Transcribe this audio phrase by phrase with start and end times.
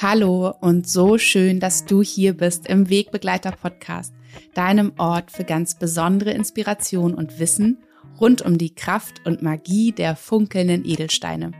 [0.00, 4.14] Hallo und so schön, dass du hier bist im Wegbegleiter Podcast,
[4.54, 7.78] deinem Ort für ganz besondere Inspiration und Wissen
[8.20, 11.50] rund um die Kraft und Magie der funkelnden Edelsteine.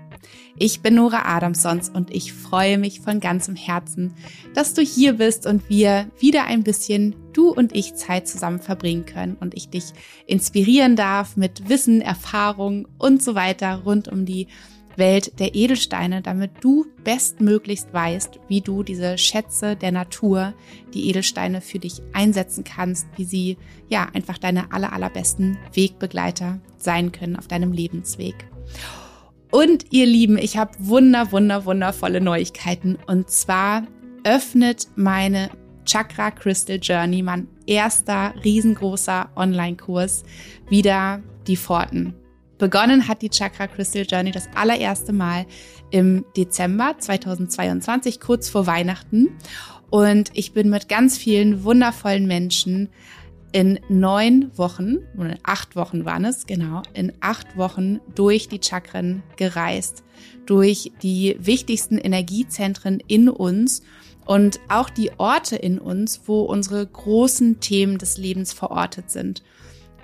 [0.57, 4.15] Ich bin Nora Adamsons und ich freue mich von ganzem Herzen,
[4.55, 9.05] dass du hier bist und wir wieder ein bisschen du und ich Zeit zusammen verbringen
[9.05, 9.87] können und ich dich
[10.29, 14.47] inspirieren darf mit Wissen, Erfahrung und so weiter rund um die
[14.99, 20.55] Welt der Edelsteine, damit du bestmöglichst weißt, wie du diese Schätze der Natur,
[20.93, 23.57] die Edelsteine für dich einsetzen kannst, wie sie
[23.89, 28.35] ja einfach deine aller, allerbesten Wegbegleiter sein können auf deinem Lebensweg.
[29.51, 32.99] Und ihr Lieben, ich habe wunder, wunder, wundervolle Neuigkeiten.
[33.07, 33.87] Und zwar
[34.25, 35.51] öffnet meine
[35.87, 40.25] Chakra Crystal Journey, mein erster riesengroßer Online-Kurs,
[40.69, 42.15] wieder die Pforten.
[42.59, 45.47] Begonnen hat die Chakra Crystal Journey das allererste Mal
[45.91, 49.29] im Dezember 2022, kurz vor Weihnachten.
[49.91, 52.89] Und ich bin mit ganz vielen wundervollen Menschen
[53.53, 59.23] in neun Wochen, oder acht Wochen waren es, genau, in acht Wochen durch die Chakren
[59.37, 60.05] gereist,
[60.45, 63.83] durch die wichtigsten Energiezentren in uns
[64.27, 69.43] und auch die Orte in uns, wo unsere großen Themen des Lebens verortet sind.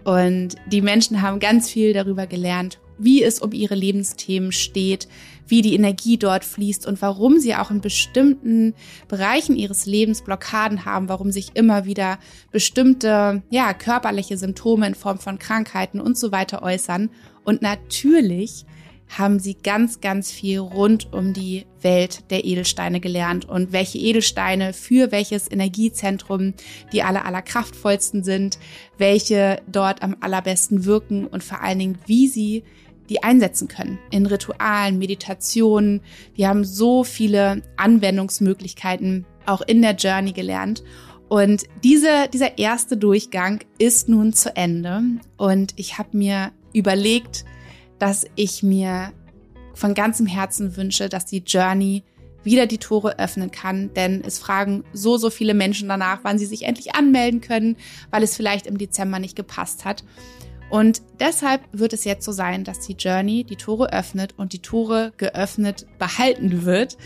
[0.05, 5.09] Und die Menschen haben ganz viel darüber gelernt, wie es um ihre Lebensthemen steht,
[5.47, 8.75] wie die Energie dort fließt und warum sie auch in bestimmten
[9.09, 12.19] Bereichen ihres Lebens Blockaden haben, warum sich immer wieder
[12.51, 17.11] bestimmte, ja, körperliche Symptome in Form von Krankheiten und so weiter äußern.
[17.45, 18.65] Und natürlich
[19.09, 24.73] haben sie ganz, ganz viel rund um die Welt der Edelsteine gelernt und welche Edelsteine
[24.73, 26.55] für welches Energiezentrum
[26.93, 28.59] die aller, aller kraftvollsten sind,
[28.99, 32.65] welche dort am allerbesten wirken und vor allen Dingen, wie sie
[33.09, 36.01] die einsetzen können in Ritualen, Meditationen.
[36.35, 40.83] Wir haben so viele Anwendungsmöglichkeiten auch in der Journey gelernt.
[41.29, 45.03] Und diese, dieser erste Durchgang ist nun zu Ende.
[45.37, 47.45] Und ich habe mir überlegt,
[48.05, 49.15] dass ich mir
[49.73, 52.03] von ganzem Herzen wünsche, dass die Journey
[52.43, 56.45] wieder die Tore öffnen kann, denn es fragen so, so viele Menschen danach, wann sie
[56.45, 57.79] sich endlich anmelden können,
[58.11, 60.05] weil es vielleicht im Dezember nicht gepasst hat.
[60.69, 64.61] Und deshalb wird es jetzt so sein, dass die Journey die Tore öffnet und die
[64.61, 66.99] Tore geöffnet behalten wird.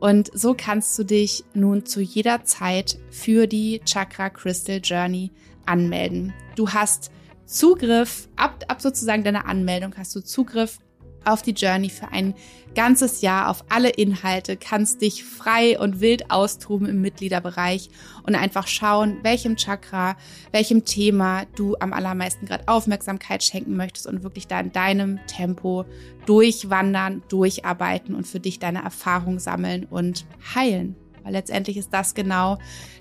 [0.00, 5.32] Und so kannst du dich nun zu jeder Zeit für die Chakra Crystal Journey
[5.66, 6.32] anmelden.
[6.54, 7.10] Du hast
[7.46, 10.78] Zugriff, ab, ab sozusagen deiner Anmeldung hast du Zugriff
[11.24, 12.34] auf die Journey für ein
[12.74, 17.88] ganzes Jahr auf alle Inhalte, kannst dich frei und wild austoben im Mitgliederbereich
[18.24, 20.16] und einfach schauen, welchem Chakra,
[20.52, 25.84] welchem Thema du am allermeisten gerade Aufmerksamkeit schenken möchtest und wirklich da in deinem Tempo
[26.26, 30.96] durchwandern, durcharbeiten und für dich deine Erfahrung sammeln und heilen.
[31.26, 32.56] Weil letztendlich ist das genau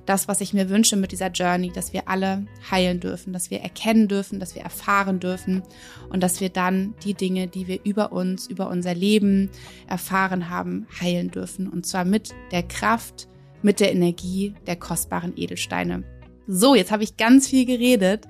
[0.08, 3.62] das, was ich mir wünsche mit dieser Journey, dass wir alle heilen dürfen, dass wir
[3.62, 5.62] erkennen dürfen, dass wir erfahren dürfen
[6.09, 9.52] und dass wir dann die Dinge, die wir über uns, über unser Leben
[9.85, 11.69] erfahren haben, heilen dürfen.
[11.69, 13.28] Und zwar mit der Kraft,
[13.62, 16.03] mit der Energie der kostbaren Edelsteine.
[16.47, 18.25] So, jetzt habe ich ganz viel geredet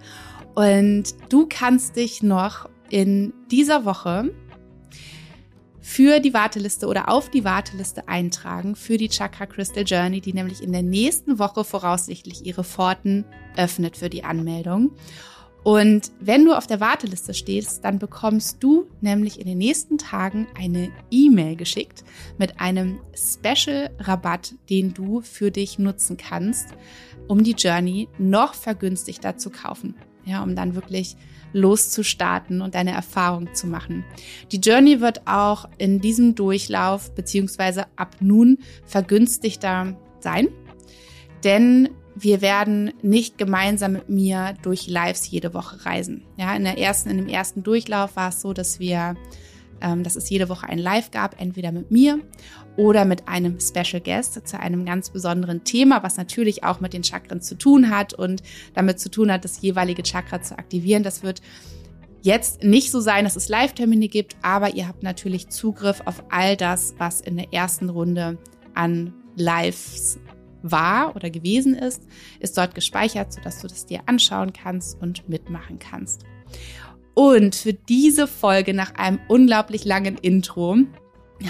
[0.56, 4.34] und du kannst dich noch in dieser Woche
[5.86, 10.64] für die Warteliste oder auf die Warteliste eintragen für die Chakra Crystal Journey, die nämlich
[10.64, 13.24] in der nächsten Woche voraussichtlich ihre Pforten
[13.56, 14.94] öffnet für die Anmeldung.
[15.64, 20.48] Und wenn du auf der Warteliste stehst, dann bekommst du nämlich in den nächsten Tagen
[20.58, 22.04] eine E-Mail geschickt
[22.40, 26.70] mit einem Special-Rabatt, den du für dich nutzen kannst,
[27.28, 29.94] um die Journey noch vergünstigter zu kaufen.
[30.26, 31.16] Ja, um dann wirklich
[31.56, 34.04] loszustarten und deine Erfahrung zu machen.
[34.52, 40.50] Die Journey wird auch in diesem Durchlauf beziehungsweise ab nun vergünstigter sein,
[41.44, 46.24] denn wir werden nicht gemeinsam mit mir durch Lives jede Woche reisen.
[46.38, 49.16] Ja, in der ersten, in dem ersten Durchlauf war es so, dass wir
[49.80, 52.20] dass es jede Woche ein Live gab, entweder mit mir
[52.78, 57.04] oder mit einem Special Guest zu einem ganz besonderen Thema, was natürlich auch mit den
[57.04, 58.42] Chakren zu tun hat und
[58.74, 61.04] damit zu tun hat, das jeweilige Chakra zu aktivieren.
[61.04, 61.42] Das wird
[62.22, 66.58] jetzt nicht so sein, dass es Live-Termine gibt, aber ihr habt natürlich Zugriff auf all
[66.58, 68.38] das, was in der ersten Runde
[68.74, 70.20] an Lives
[70.64, 72.04] war oder gewesen ist,
[72.40, 76.24] ist dort gespeichert, sodass du das dir anschauen kannst und mitmachen kannst.
[77.16, 80.78] Und für diese Folge nach einem unglaublich langen Intro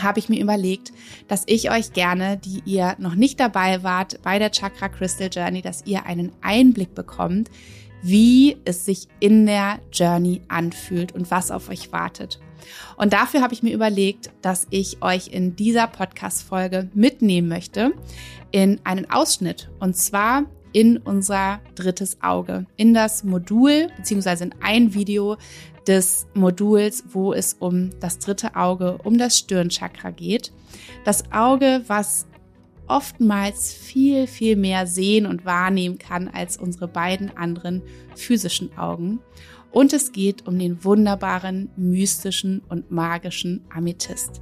[0.01, 0.93] habe ich mir überlegt,
[1.27, 5.61] dass ich euch gerne, die ihr noch nicht dabei wart bei der Chakra Crystal Journey,
[5.61, 7.49] dass ihr einen Einblick bekommt,
[8.01, 12.39] wie es sich in der Journey anfühlt und was auf euch wartet.
[12.97, 17.93] Und dafür habe ich mir überlegt, dass ich euch in dieser Podcast-Folge mitnehmen möchte
[18.51, 19.69] in einen Ausschnitt.
[19.79, 25.37] Und zwar in unser drittes Auge, in das Modul, beziehungsweise in ein Video
[25.87, 30.51] des Moduls, wo es um das dritte Auge, um das Stirnchakra geht.
[31.05, 32.27] Das Auge, was
[32.87, 37.81] oftmals viel, viel mehr sehen und wahrnehmen kann als unsere beiden anderen
[38.13, 39.19] physischen Augen.
[39.71, 44.41] Und es geht um den wunderbaren, mystischen und magischen Amethyst.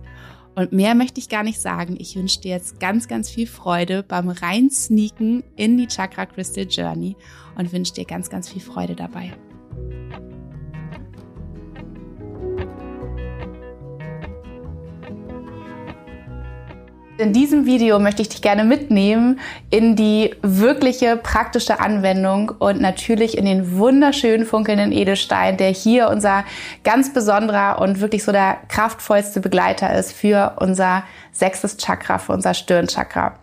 [0.56, 1.96] Und mehr möchte ich gar nicht sagen.
[2.00, 7.16] Ich wünsche dir jetzt ganz, ganz viel Freude beim Reinsneaken in die Chakra Crystal Journey
[7.58, 9.34] und wünsche dir ganz, ganz viel Freude dabei.
[17.20, 19.40] In diesem Video möchte ich dich gerne mitnehmen
[19.70, 26.44] in die wirkliche praktische Anwendung und natürlich in den wunderschönen funkelnden Edelstein, der hier unser
[26.84, 32.56] ganz besonderer und wirklich so der kraftvollste Begleiter ist für unser sechstes Chakra, für unser
[32.56, 33.36] Stirnchakra.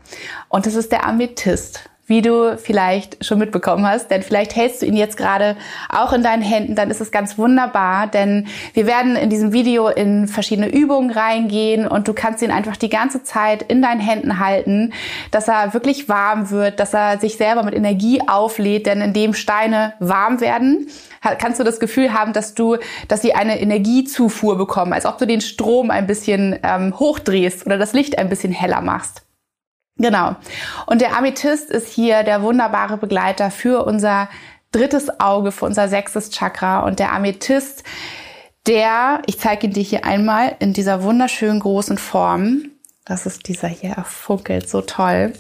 [0.49, 4.11] Und das ist der Amethyst wie du vielleicht schon mitbekommen hast.
[4.11, 5.57] Denn vielleicht hältst du ihn jetzt gerade
[5.89, 9.89] auch in deinen Händen, dann ist es ganz wunderbar, denn wir werden in diesem Video
[9.89, 14.41] in verschiedene Übungen reingehen und du kannst ihn einfach die ganze Zeit in deinen Händen
[14.41, 14.93] halten,
[15.31, 19.95] dass er wirklich warm wird, dass er sich selber mit Energie auflädt, denn indem Steine
[20.01, 20.89] warm werden,
[21.39, 22.77] kannst du das Gefühl haben, dass du,
[23.07, 27.79] dass sie eine Energiezufuhr bekommen, als ob du den Strom ein bisschen ähm, hochdrehst oder
[27.79, 29.23] das Licht ein bisschen heller machst.
[30.00, 30.35] Genau.
[30.87, 34.31] Und der Amethyst ist hier der wunderbare Begleiter für unser
[34.73, 36.81] drittes Auge, für unser sechstes Chakra.
[36.81, 37.85] Und der Amethyst,
[38.67, 42.70] der, ich zeige ihn dir hier einmal in dieser wunderschönen großen Form.
[43.06, 45.32] Das ist dieser hier, er funkelt so toll.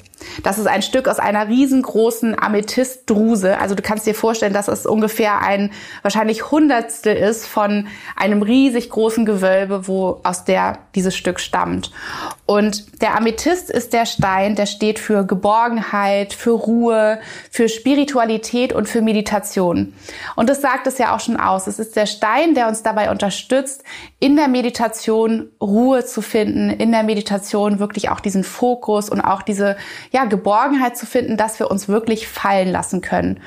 [0.42, 3.58] Das ist ein Stück aus einer riesengroßen Amethystdruse.
[3.58, 5.70] Also du kannst dir vorstellen, dass es ungefähr ein
[6.02, 7.86] wahrscheinlich Hundertstel ist von
[8.16, 11.90] einem riesig großen Gewölbe, wo aus der dieses Stück stammt.
[12.46, 17.20] Und der Amethyst ist der Stein, der steht für Geborgenheit, für Ruhe,
[17.50, 19.94] für Spiritualität und für Meditation.
[20.36, 21.66] Und das sagt es ja auch schon aus.
[21.66, 23.84] Es ist der Stein, der uns dabei unterstützt,
[24.20, 29.40] in der Meditation Ruhe zu finden, in der Meditation wirklich auch diesen Fokus und auch
[29.40, 29.76] diese
[30.12, 33.40] ja, Geborgenheit zu finden, dass wir uns wirklich fallen lassen können.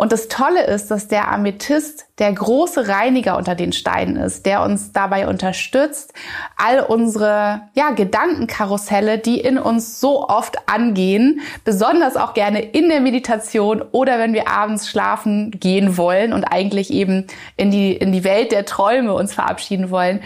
[0.00, 4.62] Und das Tolle ist, dass der Amethyst der große Reiniger unter den Steinen ist, der
[4.62, 6.14] uns dabei unterstützt,
[6.56, 13.02] all unsere ja, Gedankenkarusselle, die in uns so oft angehen, besonders auch gerne in der
[13.02, 17.26] Meditation oder wenn wir abends schlafen gehen wollen und eigentlich eben
[17.58, 20.20] in die, in die Welt der Träume uns verabschieden wollen,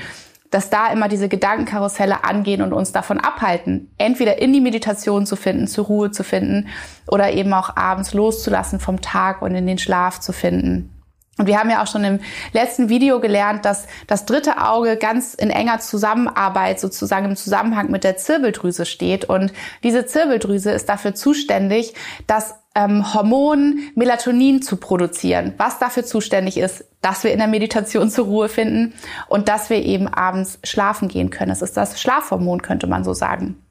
[0.54, 5.34] dass da immer diese Gedankenkarusselle angehen und uns davon abhalten, entweder in die Meditation zu
[5.34, 6.68] finden, zur Ruhe zu finden
[7.08, 10.94] oder eben auch abends loszulassen vom Tag und in den Schlaf zu finden.
[11.38, 12.20] Und wir haben ja auch schon im
[12.52, 18.04] letzten Video gelernt, dass das dritte Auge ganz in enger Zusammenarbeit sozusagen im Zusammenhang mit
[18.04, 19.24] der Zirbeldrüse steht.
[19.24, 19.52] Und
[19.82, 21.94] diese Zirbeldrüse ist dafür zuständig,
[22.28, 28.10] dass ähm, Hormon Melatonin zu produzieren, was dafür zuständig ist, dass wir in der Meditation
[28.10, 28.94] zur Ruhe finden
[29.28, 31.52] und dass wir eben abends schlafen gehen können.
[31.52, 33.63] Es ist das Schlafhormon, könnte man so sagen.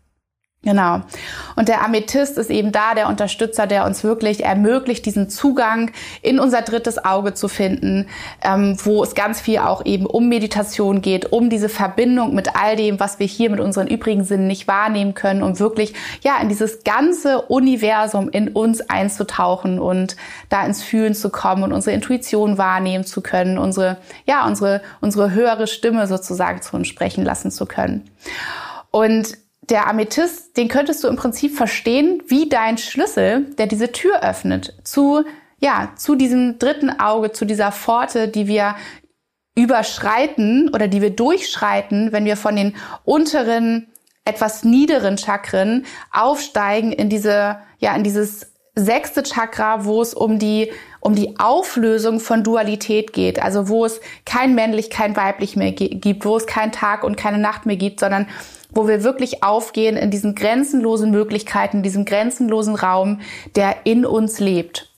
[0.66, 1.02] Genau.
[1.58, 6.40] Und der Amethyst ist eben da der Unterstützer, der uns wirklich ermöglicht, diesen Zugang in
[6.40, 8.08] unser drittes Auge zu finden,
[8.42, 12.78] ähm, wo es ganz viel auch eben um Meditation geht, um diese Verbindung mit all
[12.78, 16.48] dem, was wir hier mit unseren übrigen Sinnen nicht wahrnehmen können, um wirklich ja in
[16.48, 20.16] dieses ganze Universum in uns einzutauchen und
[20.48, 25.32] da ins Fühlen zu kommen und unsere Intuition wahrnehmen zu können, unsere ja unsere unsere
[25.32, 28.10] höhere Stimme sozusagen zu uns sprechen lassen zu können.
[28.90, 34.22] Und der Amethyst, den könntest du im Prinzip verstehen wie dein Schlüssel, der diese Tür
[34.22, 35.24] öffnet zu,
[35.60, 38.76] ja, zu diesem dritten Auge, zu dieser Pforte, die wir
[39.56, 43.88] überschreiten oder die wir durchschreiten, wenn wir von den unteren,
[44.26, 50.72] etwas niederen Chakren aufsteigen in diese, ja, in dieses sechste Chakra, wo es um die,
[51.00, 53.42] um die Auflösung von Dualität geht.
[53.42, 57.38] Also wo es kein männlich, kein weiblich mehr gibt, wo es kein Tag und keine
[57.38, 58.28] Nacht mehr gibt, sondern
[58.74, 63.22] wo wir wirklich aufgehen in diesen grenzenlosen Möglichkeiten, diesem grenzenlosen Raum,
[63.56, 64.94] der in uns lebt.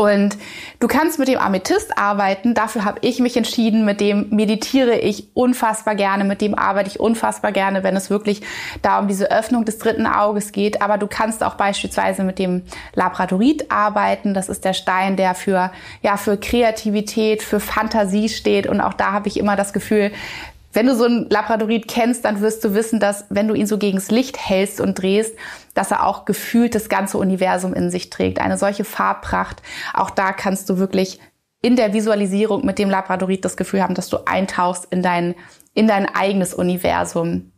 [0.00, 0.38] Und
[0.78, 2.54] du kannst mit dem Amethyst arbeiten.
[2.54, 3.84] Dafür habe ich mich entschieden.
[3.84, 6.22] Mit dem meditiere ich unfassbar gerne.
[6.22, 8.42] Mit dem arbeite ich unfassbar gerne, wenn es wirklich
[8.80, 10.82] da um diese Öffnung des dritten Auges geht.
[10.82, 12.62] Aber du kannst auch beispielsweise mit dem
[12.94, 14.34] Labradorit arbeiten.
[14.34, 18.68] Das ist der Stein, der für, ja, für Kreativität, für Fantasie steht.
[18.68, 20.12] Und auch da habe ich immer das Gefühl,
[20.72, 23.78] wenn du so einen Labradorit kennst, dann wirst du wissen, dass wenn du ihn so
[23.78, 25.34] gegens Licht hältst und drehst,
[25.74, 28.40] dass er auch gefühlt das ganze Universum in sich trägt.
[28.40, 29.62] Eine solche Farbpracht.
[29.94, 31.20] Auch da kannst du wirklich
[31.62, 35.34] in der Visualisierung mit dem Labradorit das Gefühl haben, dass du eintauchst in dein,
[35.74, 37.52] in dein eigenes Universum.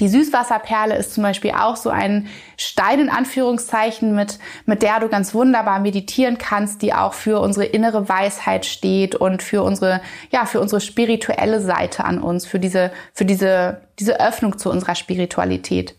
[0.00, 5.08] Die Süßwasserperle ist zum Beispiel auch so ein Stein in Anführungszeichen, mit, mit der du
[5.08, 10.00] ganz wunderbar meditieren kannst, die auch für unsere innere Weisheit steht und für unsere,
[10.30, 14.94] ja, für unsere spirituelle Seite an uns, für diese, für diese, diese Öffnung zu unserer
[14.94, 15.96] Spiritualität.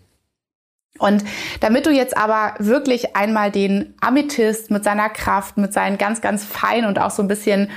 [0.97, 1.23] Und
[1.59, 6.43] damit du jetzt aber wirklich einmal den Amethyst mit seiner Kraft, mit seinen ganz, ganz
[6.43, 7.69] feinen und auch so ein bisschen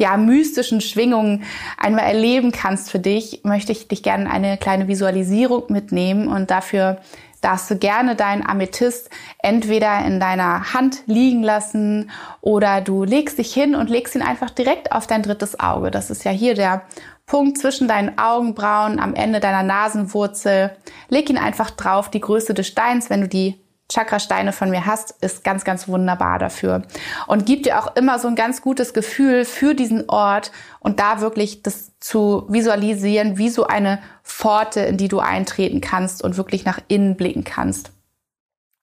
[0.00, 1.44] ja, mystischen Schwingungen
[1.76, 7.00] einmal erleben kannst für dich, möchte ich dich gerne eine kleine Visualisierung mitnehmen und dafür
[7.42, 9.10] darfst du gerne deinen Amethyst
[9.42, 14.48] entweder in deiner Hand liegen lassen oder du legst dich hin und legst ihn einfach
[14.48, 15.90] direkt auf dein drittes Auge.
[15.90, 16.82] Das ist ja hier der
[17.26, 20.76] Punkt zwischen deinen Augenbrauen am Ende deiner Nasenwurzel.
[21.10, 23.60] Leg ihn einfach drauf, die Größe des Steins, wenn du die
[23.92, 26.82] Chakrasteine von mir hast, ist ganz, ganz wunderbar dafür.
[27.26, 31.20] Und gibt dir auch immer so ein ganz gutes Gefühl für diesen Ort und da
[31.20, 36.64] wirklich das zu visualisieren, wie so eine Pforte, in die du eintreten kannst und wirklich
[36.64, 37.90] nach innen blicken kannst.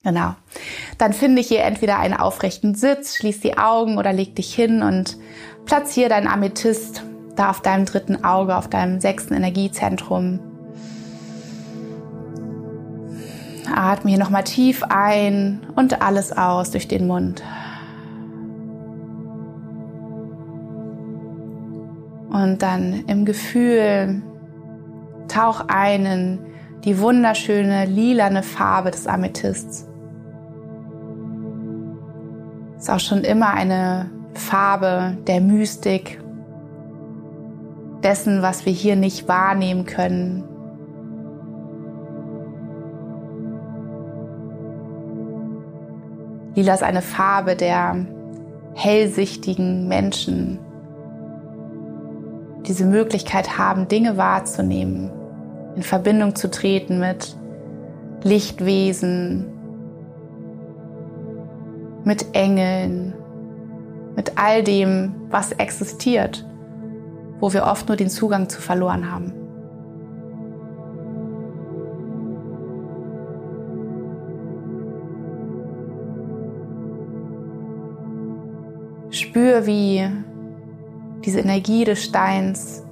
[0.03, 0.35] Genau.
[0.97, 4.81] Dann finde ich hier entweder einen aufrechten Sitz, schließ die Augen oder leg dich hin
[4.83, 5.17] und
[5.65, 7.01] platziere dein Amethyst
[7.35, 10.39] da auf deinem dritten Auge, auf deinem sechsten Energiezentrum.
[13.73, 17.43] Atme hier nochmal tief ein und alles aus durch den Mund.
[22.29, 24.21] Und dann im Gefühl
[25.27, 26.39] tauch ein in
[26.83, 29.87] die wunderschöne lilane Farbe des Amethysts.
[32.77, 36.21] Ist auch schon immer eine Farbe der Mystik,
[38.03, 40.43] dessen, was wir hier nicht wahrnehmen können,
[46.57, 47.95] Lila ist eine Farbe der
[48.73, 50.57] hellsichtigen Menschen,
[52.65, 55.11] diese Möglichkeit haben, Dinge wahrzunehmen,
[55.75, 57.35] in Verbindung zu treten mit
[58.23, 59.45] Lichtwesen,
[62.03, 63.13] mit Engeln,
[64.15, 66.43] mit all dem, was existiert,
[67.39, 69.31] wo wir oft nur den Zugang zu verloren haben.
[79.37, 80.03] Spür, wie
[81.23, 82.83] diese Energie des Steins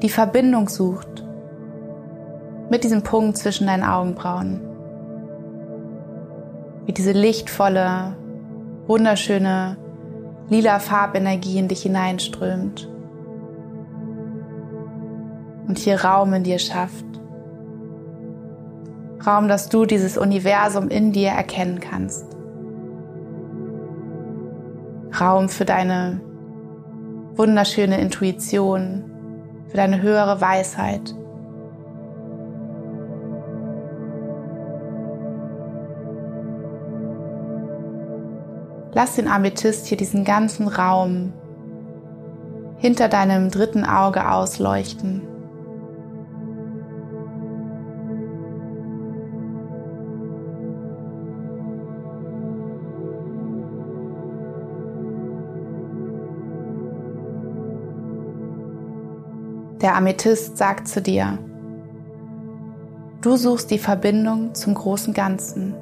[0.00, 1.22] die Verbindung sucht
[2.70, 4.62] mit diesem Punkt zwischen deinen Augenbrauen.
[6.86, 8.16] Wie diese lichtvolle,
[8.86, 9.76] wunderschöne,
[10.48, 12.88] lila Farbenergie in dich hineinströmt
[15.68, 17.04] und hier Raum in dir schafft.
[19.26, 22.33] Raum, dass du dieses Universum in dir erkennen kannst.
[25.20, 26.20] Raum für deine
[27.36, 29.04] wunderschöne Intuition,
[29.68, 31.14] für deine höhere Weisheit.
[38.92, 41.32] Lass den Amethyst hier diesen ganzen Raum
[42.78, 45.33] hinter deinem dritten Auge ausleuchten.
[59.84, 61.38] Der Amethyst sagt zu dir,
[63.20, 65.74] du suchst die Verbindung zum großen Ganzen.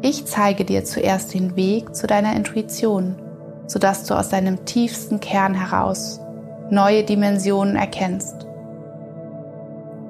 [0.00, 3.16] Ich zeige dir zuerst den Weg zu deiner Intuition,
[3.66, 6.20] sodass du aus deinem tiefsten Kern heraus
[6.70, 8.46] neue Dimensionen erkennst.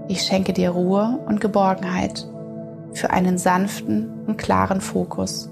[0.06, 2.28] Ich schenke dir Ruhe und Geborgenheit
[2.92, 5.48] für einen sanften und klaren Fokus.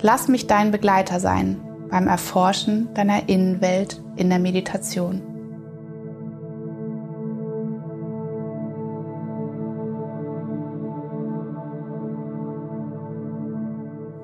[0.00, 1.60] Lass mich dein Begleiter sein
[1.92, 5.20] beim Erforschen deiner Innenwelt in der Meditation.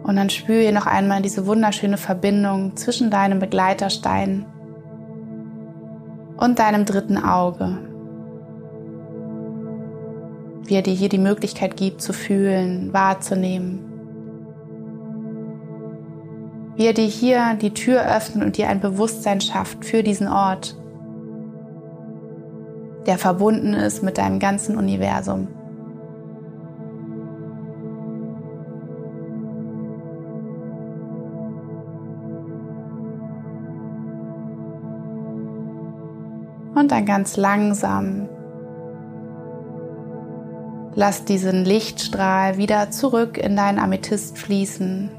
[0.02, 4.46] Und dann spüre hier noch einmal diese wunderschöne Verbindung zwischen deinem Begleiterstein
[6.38, 7.76] und deinem dritten Auge.
[10.64, 13.87] Wie er dir hier die Möglichkeit gibt zu fühlen, wahrzunehmen
[16.78, 20.76] wie er dir hier die Tür öffnet und dir ein Bewusstsein schafft für diesen Ort,
[23.04, 25.48] der verbunden ist mit deinem ganzen Universum.
[36.76, 38.28] Und dann ganz langsam
[40.94, 45.17] lass diesen Lichtstrahl wieder zurück in deinen Amethyst fließen.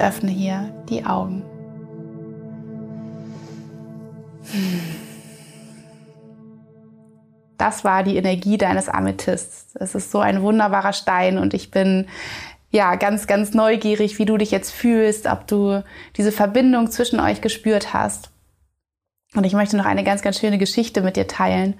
[0.00, 1.44] Und öffne hier die Augen.
[7.58, 9.74] Das war die Energie deines Amethysts.
[9.74, 12.06] Es ist so ein wunderbarer Stein und ich bin
[12.70, 15.82] ja, ganz, ganz neugierig, wie du dich jetzt fühlst, ob du
[16.16, 18.30] diese Verbindung zwischen euch gespürt hast.
[19.34, 21.78] Und ich möchte noch eine ganz, ganz schöne Geschichte mit dir teilen.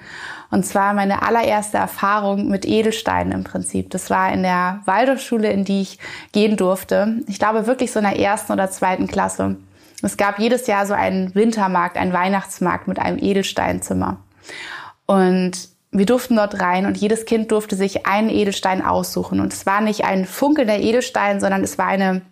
[0.50, 3.90] Und zwar meine allererste Erfahrung mit Edelsteinen im Prinzip.
[3.90, 5.98] Das war in der Waldorfschule, in die ich
[6.32, 7.18] gehen durfte.
[7.28, 9.56] Ich glaube wirklich so in der ersten oder zweiten Klasse.
[10.02, 14.18] Es gab jedes Jahr so einen Wintermarkt, einen Weihnachtsmarkt mit einem Edelsteinzimmer.
[15.06, 19.40] Und wir durften dort rein und jedes Kind durfte sich einen Edelstein aussuchen.
[19.40, 22.22] Und es war nicht ein funkelnder Edelstein, sondern es war eine,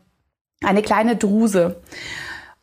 [0.64, 1.80] eine kleine Druse.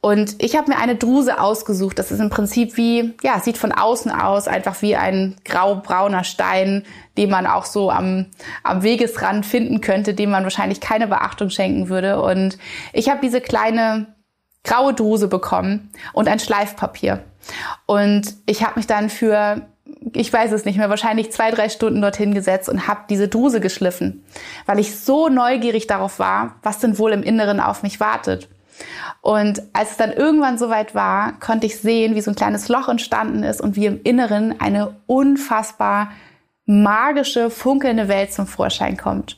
[0.05, 1.97] Und ich habe mir eine Druse ausgesucht.
[1.97, 6.83] Das ist im Prinzip wie, ja, sieht von außen aus einfach wie ein graubrauner Stein,
[7.17, 8.27] den man auch so am,
[8.61, 12.21] am Wegesrand finden könnte, dem man wahrscheinlich keine Beachtung schenken würde.
[12.21, 12.59] Und
[12.93, 14.05] ich habe diese kleine
[14.63, 17.23] graue Druse bekommen und ein Schleifpapier.
[17.87, 19.65] Und ich habe mich dann für
[20.13, 23.59] ich weiß es nicht mehr, wahrscheinlich zwei, drei Stunden dorthin gesetzt und habe diese Druse
[23.59, 24.23] geschliffen,
[24.67, 28.47] weil ich so neugierig darauf war, was denn wohl im Inneren auf mich wartet.
[29.21, 32.89] Und als es dann irgendwann soweit war, konnte ich sehen, wie so ein kleines Loch
[32.89, 36.11] entstanden ist und wie im Inneren eine unfassbar
[36.65, 39.37] magische, funkelnde Welt zum Vorschein kommt.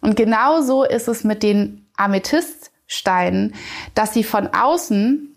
[0.00, 3.54] Und genauso ist es mit den Amethyststeinen,
[3.94, 5.36] dass sie von außen,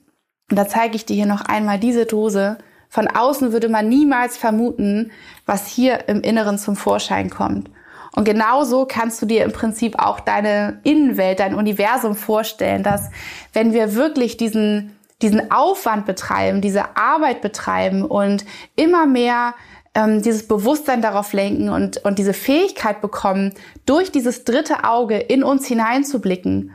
[0.49, 2.57] und da zeige ich dir hier noch einmal diese Dose,
[2.89, 5.11] von außen würde man niemals vermuten,
[5.45, 7.69] was hier im Inneren zum Vorschein kommt.
[8.15, 13.09] Und genauso kannst du dir im Prinzip auch deine Innenwelt, dein Universum vorstellen, dass
[13.53, 19.55] wenn wir wirklich diesen, diesen Aufwand betreiben, diese Arbeit betreiben und immer mehr
[19.95, 23.53] ähm, dieses Bewusstsein darauf lenken und, und diese Fähigkeit bekommen,
[23.85, 26.71] durch dieses dritte Auge in uns hineinzublicken,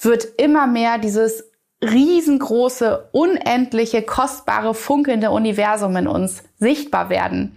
[0.00, 1.44] wird immer mehr dieses
[1.82, 7.56] riesengroße, unendliche, kostbare, funkelnde Universum in uns sichtbar werden.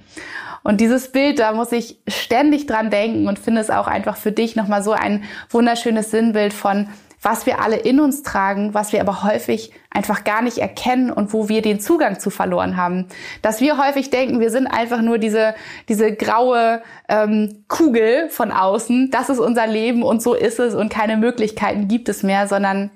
[0.64, 4.32] Und dieses Bild, da muss ich ständig dran denken und finde es auch einfach für
[4.32, 6.88] dich nochmal so ein wunderschönes Sinnbild von,
[7.22, 11.34] was wir alle in uns tragen, was wir aber häufig einfach gar nicht erkennen und
[11.34, 13.08] wo wir den Zugang zu verloren haben.
[13.42, 15.54] Dass wir häufig denken, wir sind einfach nur diese,
[15.88, 20.90] diese graue ähm, Kugel von außen, das ist unser Leben und so ist es und
[20.90, 22.90] keine Möglichkeiten gibt es mehr, sondern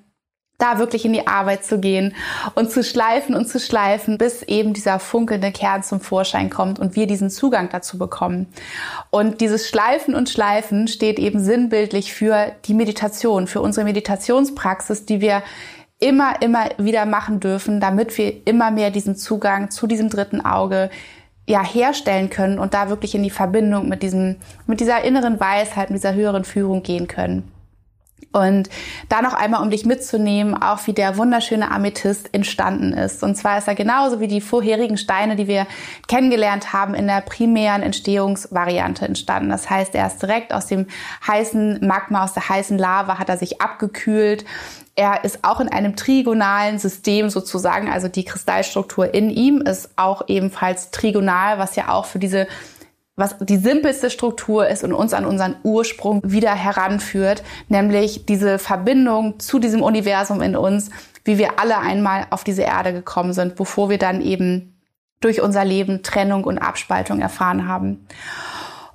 [0.58, 2.16] da wirklich in die Arbeit zu gehen
[2.56, 6.96] und zu schleifen und zu schleifen, bis eben dieser funkelnde Kern zum Vorschein kommt und
[6.96, 8.48] wir diesen Zugang dazu bekommen.
[9.10, 15.20] Und dieses Schleifen und Schleifen steht eben sinnbildlich für die Meditation, für unsere Meditationspraxis, die
[15.20, 15.44] wir
[16.00, 20.90] immer, immer wieder machen dürfen, damit wir immer mehr diesen Zugang zu diesem dritten Auge
[21.48, 24.38] ja herstellen können und da wirklich in die Verbindung mit diesem,
[24.68, 27.52] mit dieser inneren Weisheit, mit dieser höheren Führung gehen können.
[28.36, 28.70] Und
[29.08, 33.24] da noch einmal, um dich mitzunehmen, auch wie der wunderschöne Amethyst entstanden ist.
[33.24, 35.68] Und zwar ist er genauso wie die vorherigen Steine, die wir
[36.10, 39.50] kennengelernt haben, in der primären Entstehungsvariante entstanden.
[39.50, 40.88] Das heißt, er ist direkt aus dem
[41.26, 44.44] heißen Magma, aus der heißen Lava, hat er sich abgekühlt.
[44.98, 50.24] Er ist auch in einem trigonalen System sozusagen, also die Kristallstruktur in ihm ist auch
[50.28, 52.48] ebenfalls trigonal, was ja auch für diese
[53.16, 59.40] was die simpelste Struktur ist und uns an unseren Ursprung wieder heranführt, nämlich diese Verbindung
[59.40, 60.90] zu diesem Universum in uns,
[61.24, 64.76] wie wir alle einmal auf diese Erde gekommen sind, bevor wir dann eben
[65.22, 68.06] durch unser Leben Trennung und Abspaltung erfahren haben.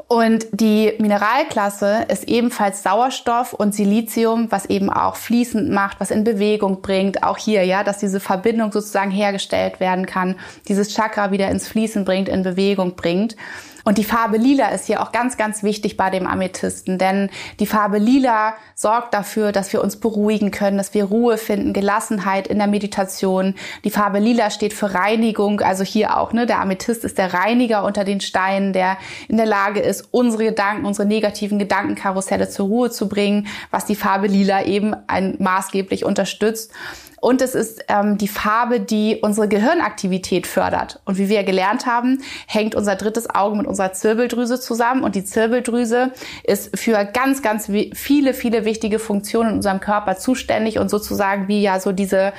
[0.06, 6.24] Und die Mineralklasse ist ebenfalls Sauerstoff und Silizium, was eben auch fließend macht, was in
[6.24, 7.22] Bewegung bringt.
[7.22, 10.34] Auch hier, ja, dass diese Verbindung sozusagen hergestellt werden kann,
[10.66, 13.36] dieses Chakra wieder ins Fließen bringt, in Bewegung bringt.
[13.84, 17.66] Und die Farbe Lila ist hier auch ganz, ganz wichtig bei dem Amethysten, denn die
[17.66, 22.58] Farbe Lila sorgt dafür, dass wir uns beruhigen können, dass wir Ruhe finden, Gelassenheit in
[22.58, 23.54] der Meditation.
[23.84, 27.84] Die Farbe Lila steht für Reinigung, also hier auch, ne, der Amethyst ist der Reiniger
[27.84, 28.96] unter den Steinen, der
[29.28, 33.96] in der Lage ist, unsere Gedanken, unsere negativen Gedankenkarusselle zur Ruhe zu bringen, was die
[33.96, 36.72] Farbe Lila eben ein, maßgeblich unterstützt.
[37.20, 41.00] Und es ist ähm, die Farbe, die unsere Gehirnaktivität fördert.
[41.04, 45.04] Und wie wir gelernt haben, hängt unser drittes Auge mit unserer Zirbeldrüse zusammen.
[45.04, 46.12] Und die Zirbeldrüse
[46.44, 51.60] ist für ganz, ganz viele, viele wichtige Funktionen in unserem Körper zuständig und sozusagen wie
[51.60, 52.32] ja so diese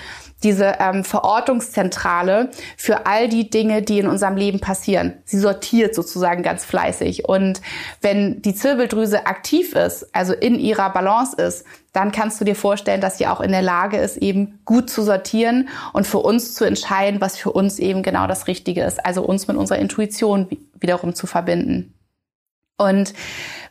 [0.43, 5.13] diese ähm, Verortungszentrale für all die Dinge, die in unserem Leben passieren.
[5.25, 7.25] Sie sortiert sozusagen ganz fleißig.
[7.29, 7.61] Und
[8.01, 13.01] wenn die Zirbeldrüse aktiv ist, also in ihrer Balance ist, dann kannst du dir vorstellen,
[13.01, 16.63] dass sie auch in der Lage ist, eben gut zu sortieren und für uns zu
[16.63, 19.05] entscheiden, was für uns eben genau das Richtige ist.
[19.05, 20.47] Also uns mit unserer Intuition
[20.79, 21.93] wiederum zu verbinden.
[22.77, 23.13] Und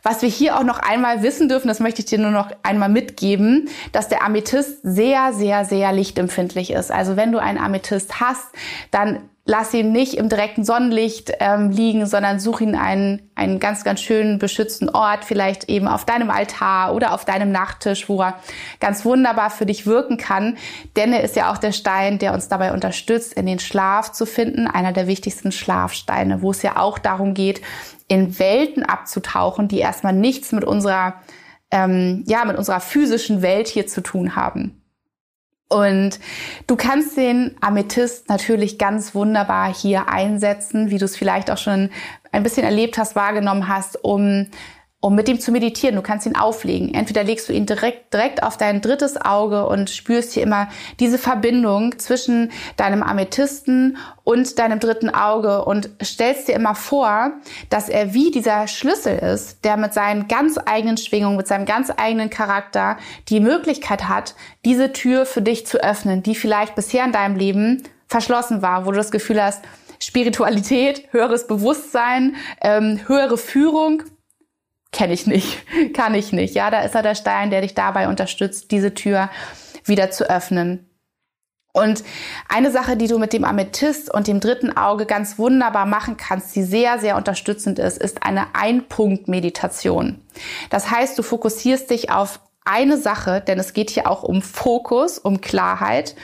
[0.03, 2.89] was wir hier auch noch einmal wissen dürfen, das möchte ich dir nur noch einmal
[2.89, 6.91] mitgeben, dass der Amethyst sehr, sehr, sehr lichtempfindlich ist.
[6.91, 8.45] Also wenn du einen Amethyst hast,
[8.89, 13.83] dann lass ihn nicht im direkten Sonnenlicht ähm, liegen, sondern such ihn einen, einen ganz,
[13.83, 18.35] ganz schönen beschützten Ort, vielleicht eben auf deinem Altar oder auf deinem Nachttisch, wo er
[18.79, 20.57] ganz wunderbar für dich wirken kann.
[20.95, 24.25] Denn er ist ja auch der Stein, der uns dabei unterstützt, in den Schlaf zu
[24.25, 27.61] finden, einer der wichtigsten Schlafsteine, wo es ja auch darum geht,
[28.07, 31.15] in Welten abzutauchen, die erstmal nichts mit unserer,
[31.71, 34.80] ähm, ja, mit unserer physischen Welt hier zu tun haben.
[35.71, 36.19] Und
[36.67, 41.89] du kannst den Amethyst natürlich ganz wunderbar hier einsetzen, wie du es vielleicht auch schon
[42.33, 44.47] ein bisschen erlebt hast, wahrgenommen hast, um
[45.01, 45.95] um mit ihm zu meditieren.
[45.95, 46.93] Du kannst ihn auflegen.
[46.93, 51.17] Entweder legst du ihn direkt, direkt auf dein drittes Auge und spürst hier immer diese
[51.17, 57.31] Verbindung zwischen deinem Amethysten und deinem dritten Auge und stellst dir immer vor,
[57.69, 61.91] dass er wie dieser Schlüssel ist, der mit seinen ganz eigenen Schwingungen, mit seinem ganz
[61.97, 64.35] eigenen Charakter die Möglichkeit hat,
[64.65, 68.91] diese Tür für dich zu öffnen, die vielleicht bisher in deinem Leben verschlossen war, wo
[68.91, 69.63] du das Gefühl hast,
[69.99, 74.03] Spiritualität, höheres Bewusstsein, ähm, höhere Führung
[74.91, 75.57] kenne ich nicht,
[75.93, 76.55] kann ich nicht.
[76.55, 79.29] Ja, da ist er der Stein, der dich dabei unterstützt, diese Tür
[79.85, 80.87] wieder zu öffnen.
[81.73, 82.03] Und
[82.49, 86.53] eine Sache, die du mit dem Amethyst und dem dritten Auge ganz wunderbar machen kannst,
[86.55, 90.21] die sehr, sehr unterstützend ist, ist eine Einpunkt-Meditation.
[90.69, 95.17] Das heißt, du fokussierst dich auf eine Sache, denn es geht hier auch um Fokus,
[95.17, 96.15] um Klarheit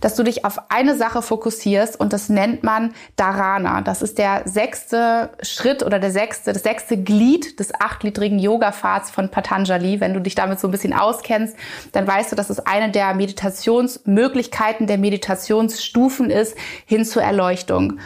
[0.00, 3.80] dass du dich auf eine Sache fokussierst und das nennt man Dharana.
[3.80, 9.30] Das ist der sechste Schritt oder der sechste, das sechste Glied des achtgliedrigen Yoga-Pfads von
[9.30, 10.00] Patanjali.
[10.00, 11.56] Wenn du dich damit so ein bisschen auskennst,
[11.92, 17.98] dann weißt du, dass es eine der Meditationsmöglichkeiten, der Meditationsstufen ist, hin zur Erleuchtung.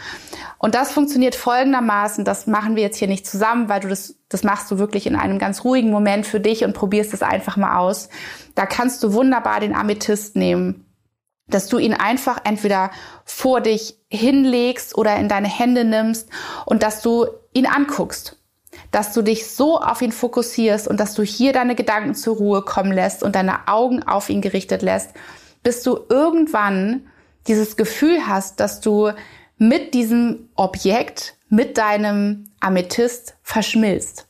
[0.57, 4.43] Und das funktioniert folgendermaßen, das machen wir jetzt hier nicht zusammen, weil du das, das
[4.43, 7.77] machst du wirklich in einem ganz ruhigen Moment für dich und probierst es einfach mal
[7.77, 8.07] aus.
[8.55, 10.85] Da kannst du wunderbar den Amethyst nehmen
[11.47, 12.91] dass du ihn einfach entweder
[13.25, 16.29] vor dich hinlegst oder in deine Hände nimmst
[16.65, 18.37] und dass du ihn anguckst,
[18.91, 22.61] dass du dich so auf ihn fokussierst und dass du hier deine Gedanken zur Ruhe
[22.61, 25.11] kommen lässt und deine Augen auf ihn gerichtet lässt,
[25.63, 27.07] bis du irgendwann
[27.47, 29.11] dieses Gefühl hast, dass du
[29.57, 34.27] mit diesem Objekt, mit deinem Amethyst verschmilzt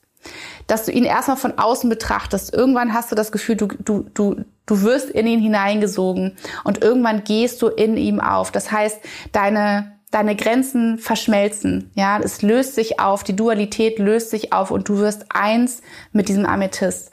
[0.68, 2.54] dass du ihn erstmal von außen betrachtest.
[2.54, 7.24] Irgendwann hast du das Gefühl, du, du, du, du wirst in ihn hineingesogen und irgendwann
[7.24, 8.52] gehst du in ihm auf.
[8.52, 9.00] Das heißt,
[9.32, 11.92] deine, deine Grenzen verschmelzen.
[11.96, 16.30] Ja, es löst sich auf, die Dualität löst sich auf und du wirst eins mit
[16.30, 17.12] diesem Amethyst.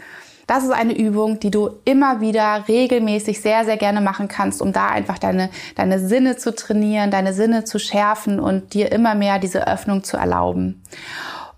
[0.51, 4.73] Das ist eine Übung, die du immer wieder regelmäßig sehr, sehr gerne machen kannst, um
[4.73, 9.39] da einfach deine, deine Sinne zu trainieren, deine Sinne zu schärfen und dir immer mehr
[9.39, 10.83] diese Öffnung zu erlauben.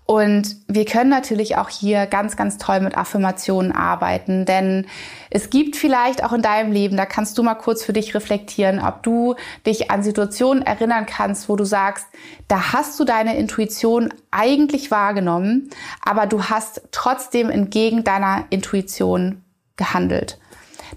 [0.05, 4.85] Und wir können natürlich auch hier ganz, ganz toll mit Affirmationen arbeiten, denn
[5.29, 8.79] es gibt vielleicht auch in deinem Leben, da kannst du mal kurz für dich reflektieren,
[8.79, 9.35] ob du
[9.65, 12.05] dich an Situationen erinnern kannst, wo du sagst,
[12.49, 15.69] da hast du deine Intuition eigentlich wahrgenommen,
[16.03, 19.41] aber du hast trotzdem entgegen deiner Intuition
[19.77, 20.37] gehandelt.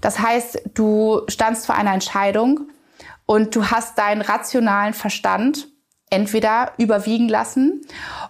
[0.01, 2.69] Das heißt, du standst vor einer Entscheidung
[3.25, 5.67] und du hast deinen rationalen Verstand
[6.09, 7.81] entweder überwiegen lassen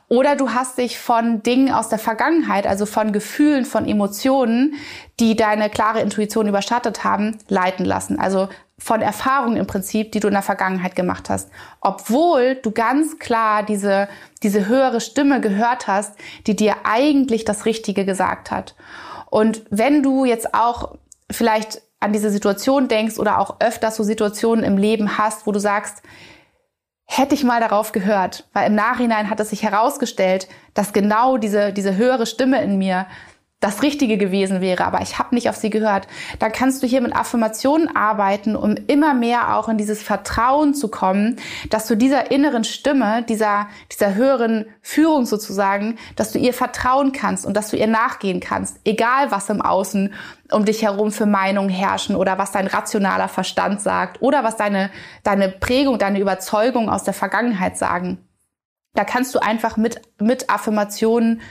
[0.07, 4.75] oder du hast dich von Dingen aus der Vergangenheit, also von Gefühlen, von Emotionen,
[5.19, 8.19] die deine klare Intuition überschattet haben, leiten lassen.
[8.19, 11.49] Also von Erfahrungen im Prinzip, die du in der Vergangenheit gemacht hast.
[11.81, 14.07] Obwohl du ganz klar diese,
[14.43, 16.13] diese höhere Stimme gehört hast,
[16.45, 18.75] die dir eigentlich das Richtige gesagt hat.
[19.29, 20.95] Und wenn du jetzt auch
[21.29, 25.59] vielleicht an diese Situation denkst oder auch öfters so Situationen im Leben hast, wo du
[25.59, 26.03] sagst,
[27.08, 31.74] hätte ich mal darauf gehört, weil im Nachhinein hat es sich herausgestellt, dass genau diese,
[31.74, 33.08] diese höhere Stimme in mir
[33.60, 36.08] das Richtige gewesen wäre, aber ich habe nicht auf sie gehört.
[36.38, 40.89] Da kannst du hier mit Affirmationen arbeiten, um immer mehr auch in dieses Vertrauen zu
[40.89, 41.38] kommen,
[41.72, 47.48] dass du dieser inneren Stimme, dieser, dieser höheren Führung sozusagen, dass du ihr vertrauen kannst
[47.48, 50.13] und dass du ihr nachgehen kannst, egal was im Außen
[50.52, 54.91] um dich herum für Meinungen herrschen oder was dein rationaler Verstand sagt oder was deine,
[55.24, 58.20] deine Prägung, deine Überzeugung aus der Vergangenheit sagen.
[58.93, 61.41] Da kannst du einfach mit, mit Affirmationen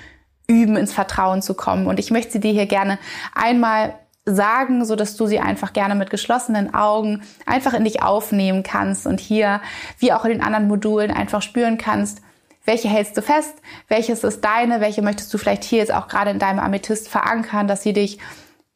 [0.47, 1.87] üben, ins Vertrauen zu kommen.
[1.87, 2.99] Und ich möchte sie dir hier gerne
[3.35, 8.65] einmal sagen, so dass du sie einfach gerne mit geschlossenen Augen einfach in dich aufnehmen
[8.65, 9.61] kannst und hier,
[9.99, 12.21] wie auch in den anderen Modulen, einfach spüren kannst,
[12.65, 13.55] welche hältst du fest,
[13.87, 17.69] welches ist deine, welche möchtest du vielleicht hier jetzt auch gerade in deinem Amethyst verankern,
[17.69, 18.19] dass sie dich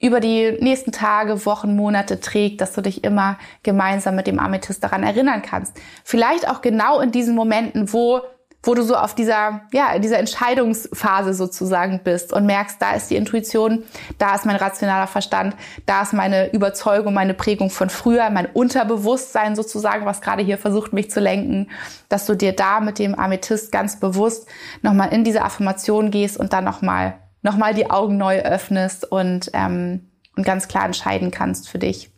[0.00, 4.82] über die nächsten Tage, Wochen, Monate trägt, dass du dich immer gemeinsam mit dem Amethyst
[4.82, 5.76] daran erinnern kannst.
[6.04, 8.22] Vielleicht auch genau in diesen Momenten, wo
[8.62, 13.16] wo du so auf dieser, ja, dieser Entscheidungsphase sozusagen bist und merkst, da ist die
[13.16, 13.84] Intuition,
[14.18, 19.56] da ist mein rationaler Verstand, da ist meine Überzeugung, meine Prägung von früher, mein Unterbewusstsein
[19.56, 21.70] sozusagen, was gerade hier versucht, mich zu lenken,
[22.10, 24.46] dass du dir da mit dem Amethyst ganz bewusst
[24.82, 30.10] nochmal in diese Affirmation gehst und dann nochmal, nochmal die Augen neu öffnest und, ähm,
[30.36, 32.10] und ganz klar entscheiden kannst für dich.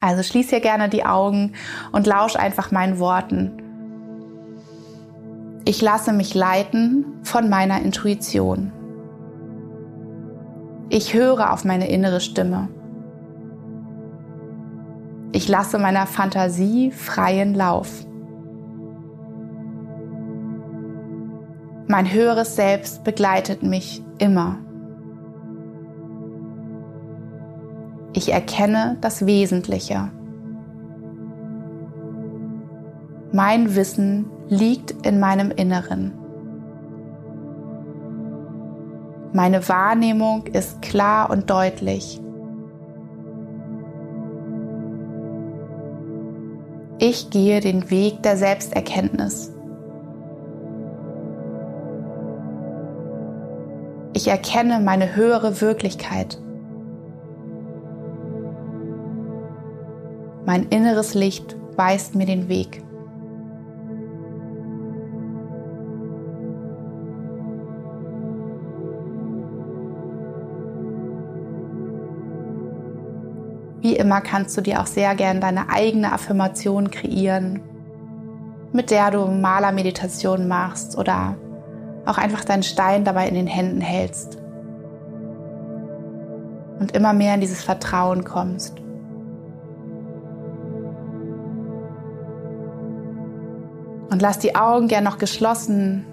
[0.00, 1.54] Also schließ hier gerne die Augen
[1.90, 3.67] und lausch einfach meinen Worten.
[5.68, 8.72] Ich lasse mich leiten von meiner Intuition.
[10.88, 12.70] Ich höre auf meine innere Stimme.
[15.32, 18.06] Ich lasse meiner Fantasie freien Lauf.
[21.86, 24.56] Mein höheres Selbst begleitet mich immer.
[28.14, 30.10] Ich erkenne das Wesentliche.
[33.32, 36.12] Mein Wissen liegt in meinem Inneren.
[39.32, 42.20] Meine Wahrnehmung ist klar und deutlich.
[46.98, 49.52] Ich gehe den Weg der Selbsterkenntnis.
[54.14, 56.40] Ich erkenne meine höhere Wirklichkeit.
[60.44, 62.82] Mein inneres Licht weist mir den Weg.
[74.08, 77.60] Immer kannst du dir auch sehr gern deine eigene Affirmation kreieren,
[78.72, 81.36] mit der du Malermeditation machst oder
[82.06, 84.38] auch einfach deinen Stein dabei in den Händen hältst
[86.80, 88.78] und immer mehr in dieses Vertrauen kommst.
[94.10, 96.06] Und lass die Augen gern noch geschlossen.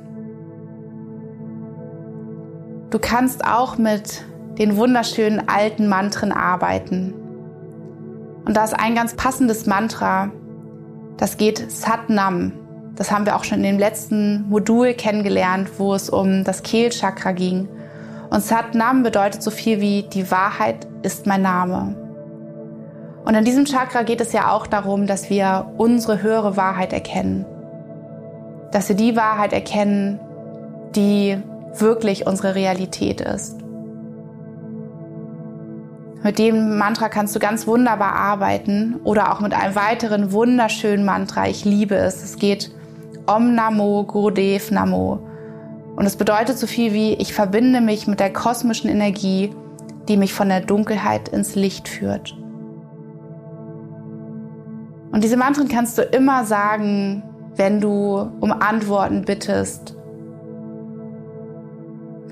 [2.89, 4.25] Du kannst auch mit
[4.57, 7.13] den wunderschönen alten Mantren arbeiten.
[8.45, 10.31] Und da ist ein ganz passendes Mantra,
[11.17, 12.53] das geht Satnam.
[12.95, 17.31] Das haben wir auch schon in dem letzten Modul kennengelernt, wo es um das Kehlchakra
[17.31, 17.67] ging.
[18.29, 21.95] Und Satnam bedeutet so viel wie die Wahrheit ist mein Name.
[23.25, 27.45] Und in diesem Chakra geht es ja auch darum, dass wir unsere höhere Wahrheit erkennen.
[28.71, 30.19] Dass wir die Wahrheit erkennen,
[30.95, 31.37] die
[31.73, 33.64] wirklich unsere Realität ist.
[36.25, 41.47] Mit dem Mantra kannst du ganz wunderbar arbeiten oder auch mit einem weiteren wunderschönen Mantra.
[41.47, 42.23] Ich liebe es.
[42.23, 42.71] Es geht
[43.27, 45.19] Om Namo Gurudev Namo.
[45.95, 49.53] Und es bedeutet so viel wie, ich verbinde mich mit der kosmischen Energie,
[50.07, 52.35] die mich von der Dunkelheit ins Licht führt.
[55.11, 57.21] Und diese Mantren kannst du immer sagen,
[57.55, 59.94] wenn du um Antworten bittest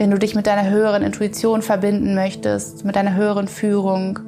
[0.03, 4.19] wenn du dich mit deiner höheren Intuition verbinden möchtest, mit deiner höheren Führung.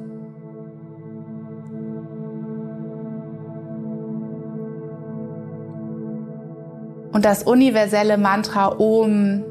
[7.12, 9.44] Und das universelle Mantra Om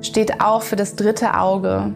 [0.00, 1.94] steht auch für das dritte Auge.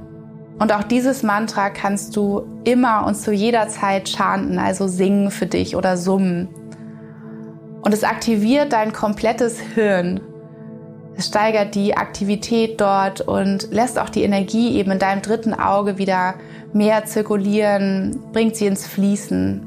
[0.61, 5.47] Und auch dieses Mantra kannst du immer und zu jeder Zeit chanten, also singen für
[5.47, 6.49] dich oder summen.
[7.83, 10.21] Und es aktiviert dein komplettes Hirn.
[11.17, 15.99] Es steigert die Aktivität dort und lässt auch die Energie eben in deinem dritten Auge
[15.99, 16.35] wieder
[16.73, 19.63] mehr zirkulieren, bringt sie ins Fließen.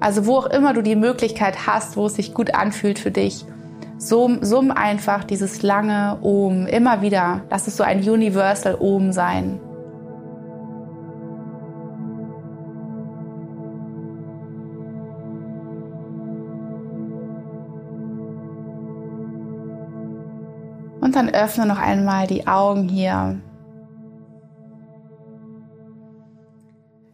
[0.00, 3.46] Also wo auch immer du die Möglichkeit hast, wo es sich gut anfühlt für dich,
[3.96, 7.42] summ, summ einfach dieses lange Ohm immer wieder.
[7.50, 9.60] Lass es so ein Universal Ohm sein.
[21.14, 23.40] Dann öffne noch einmal die Augen hier.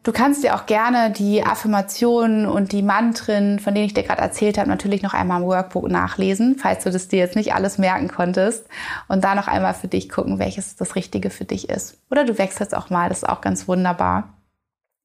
[0.02, 4.22] Du kannst dir auch gerne die Affirmationen und die Mantren, von denen ich dir gerade
[4.22, 7.76] erzählt habe, natürlich noch einmal im Workbook nachlesen, falls du das dir jetzt nicht alles
[7.76, 8.66] merken konntest.
[9.08, 11.98] Und da noch einmal für dich gucken, welches das Richtige für dich ist.
[12.10, 14.32] Oder du wechselst auch mal, das ist auch ganz wunderbar.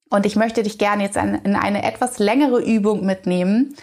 [0.08, 3.74] Und ich möchte dich gerne jetzt in eine etwas längere Übung mitnehmen.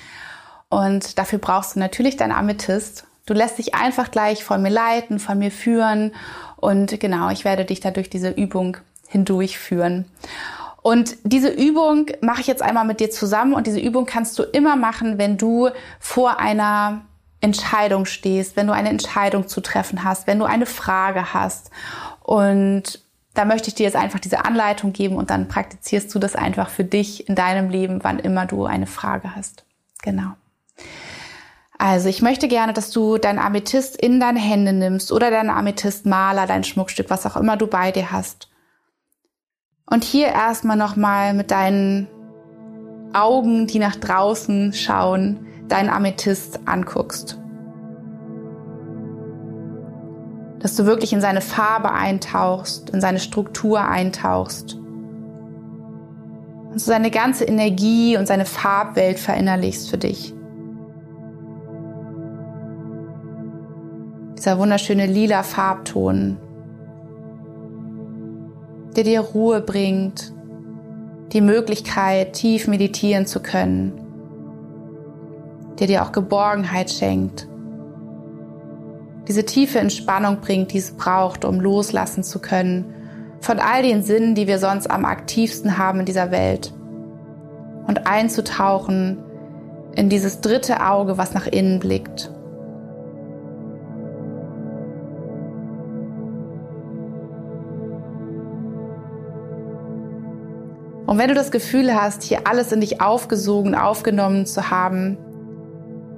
[0.70, 3.06] Und dafür brauchst du natürlich dein Amethyst.
[3.26, 6.12] Du lässt dich einfach gleich von mir leiten, von mir führen
[6.58, 10.06] und genau, ich werde dich da durch diese Übung hindurchführen.
[10.82, 14.44] Und diese Übung mache ich jetzt einmal mit dir zusammen und diese Übung kannst du
[14.44, 17.02] immer machen, wenn du vor einer
[17.40, 21.72] Entscheidung stehst, wenn du eine Entscheidung zu treffen hast, wenn du eine Frage hast.
[22.22, 23.00] Und
[23.34, 26.70] da möchte ich dir jetzt einfach diese Anleitung geben und dann praktizierst du das einfach
[26.70, 29.64] für dich in deinem Leben, wann immer du eine Frage hast.
[30.02, 30.34] Genau.
[31.86, 36.48] Also ich möchte gerne, dass du dein Amethyst in deine Hände nimmst oder dein Amethystmaler,
[36.48, 38.48] dein Schmuckstück, was auch immer du bei dir hast
[39.86, 42.08] und hier erstmal nochmal mit deinen
[43.14, 47.38] Augen, die nach draußen schauen, deinen Amethyst anguckst.
[50.60, 54.76] Dass du wirklich in seine Farbe eintauchst, in seine Struktur eintauchst.
[56.72, 60.34] Und so seine ganze Energie und seine Farbwelt verinnerlichst für dich.
[64.44, 66.38] Dieser wunderschöne lila Farbton,
[68.94, 70.34] der dir Ruhe bringt,
[71.32, 73.94] die Möglichkeit, tief meditieren zu können,
[75.80, 77.48] der dir auch Geborgenheit schenkt,
[79.30, 82.94] diese tiefe Entspannung bringt, die es braucht, um loslassen zu können
[83.40, 86.74] von all den Sinnen, die wir sonst am aktivsten haben in dieser Welt
[87.88, 89.20] und einzutauchen
[89.96, 92.30] in dieses dritte Auge, was nach innen blickt
[101.14, 105.16] Und wenn du das Gefühl hast, hier alles in dich aufgesogen, aufgenommen zu haben,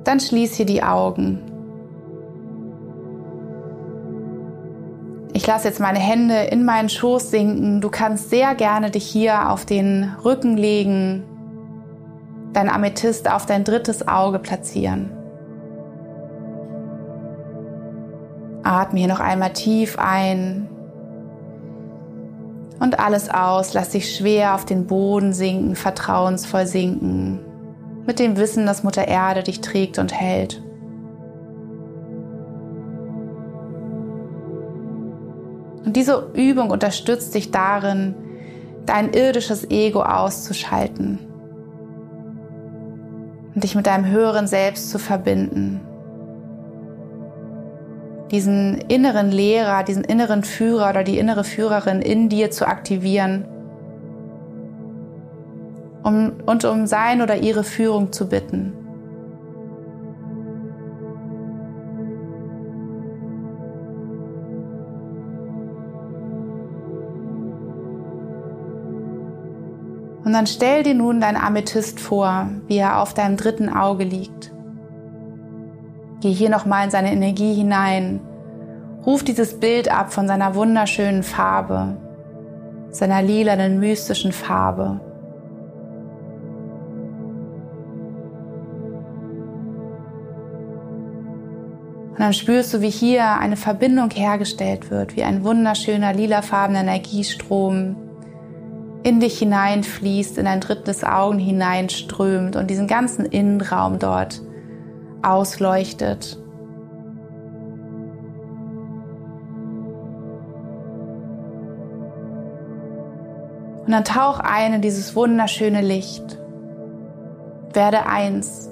[0.05, 1.41] dann schließ hier die Augen.
[5.33, 7.81] Ich lasse jetzt meine Hände in meinen Schoß sinken.
[7.81, 11.25] Du kannst sehr gerne dich hier auf den Rücken legen,
[12.53, 15.11] dein Amethyst auf dein drittes Auge platzieren.
[18.63, 20.69] Atme hier noch einmal tief ein
[22.79, 27.39] und alles aus, lass dich schwer auf den Boden sinken, vertrauensvoll sinken,
[28.05, 30.61] mit dem Wissen, dass Mutter Erde dich trägt und hält.
[35.85, 38.15] Und diese Übung unterstützt dich darin,
[38.85, 41.19] dein irdisches Ego auszuschalten.
[43.53, 45.84] Und dich mit deinem höheren Selbst zu verbinden
[48.31, 53.45] diesen inneren Lehrer, diesen inneren Führer oder die innere Führerin in dir zu aktivieren
[56.03, 58.73] um, und um sein oder ihre Führung zu bitten.
[70.23, 74.54] Und dann stell dir nun dein Amethyst vor, wie er auf deinem dritten Auge liegt.
[76.21, 78.21] Geh hier nochmal in seine Energie hinein.
[79.05, 81.97] Ruf dieses Bild ab von seiner wunderschönen Farbe,
[82.89, 84.99] seiner lilanen, mystischen Farbe.
[92.15, 97.97] Und dann spürst du, wie hier eine Verbindung hergestellt wird, wie ein wunderschöner lilafarbener Energiestrom
[99.03, 104.41] in dich hineinfließt, in dein drittes Augen hineinströmt und diesen ganzen Innenraum dort
[105.25, 106.37] ausleuchtet.
[113.85, 116.39] Und dann tauch ein in dieses wunderschöne Licht.
[117.73, 118.69] Werde eins.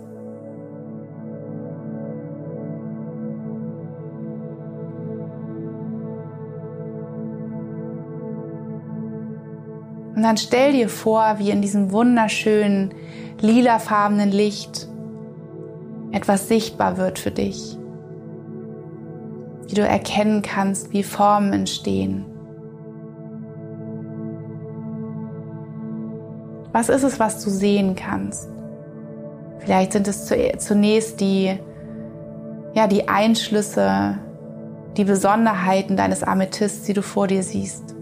[10.16, 12.94] Und dann stell dir vor, wie in diesem wunderschönen
[13.42, 14.88] lilafarbenen Licht
[16.14, 17.78] etwas sichtbar wird für dich.
[19.68, 22.26] Wie du erkennen kannst, wie Formen entstehen.
[26.72, 28.50] Was ist es, was du sehen kannst?
[29.60, 31.58] Vielleicht sind es zunächst die,
[32.74, 34.18] ja, die Einschlüsse,
[34.98, 37.96] die Besonderheiten deines Amethysts, die du vor dir siehst.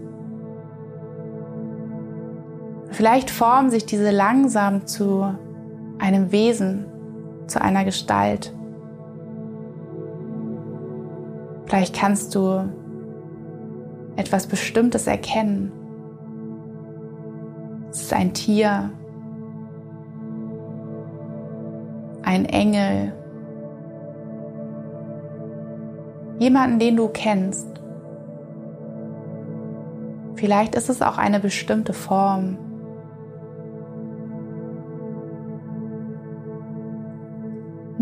[2.90, 5.34] Vielleicht formen sich diese langsam zu
[5.98, 6.91] einem Wesen,
[7.46, 8.52] zu einer Gestalt.
[11.66, 12.68] Vielleicht kannst du
[14.16, 15.72] etwas Bestimmtes erkennen.
[17.90, 18.90] Es ist ein Tier,
[22.22, 23.12] ein Engel,
[26.38, 27.68] jemanden, den du kennst.
[30.34, 32.58] Vielleicht ist es auch eine bestimmte Form.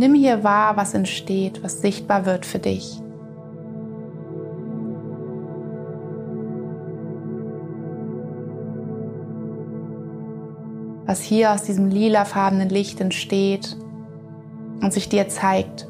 [0.01, 3.03] Nimm hier wahr, was entsteht, was sichtbar wird für dich.
[11.05, 13.76] was hier aus diesem lilafarbenen Licht entsteht
[14.80, 15.88] und sich dir zeigt.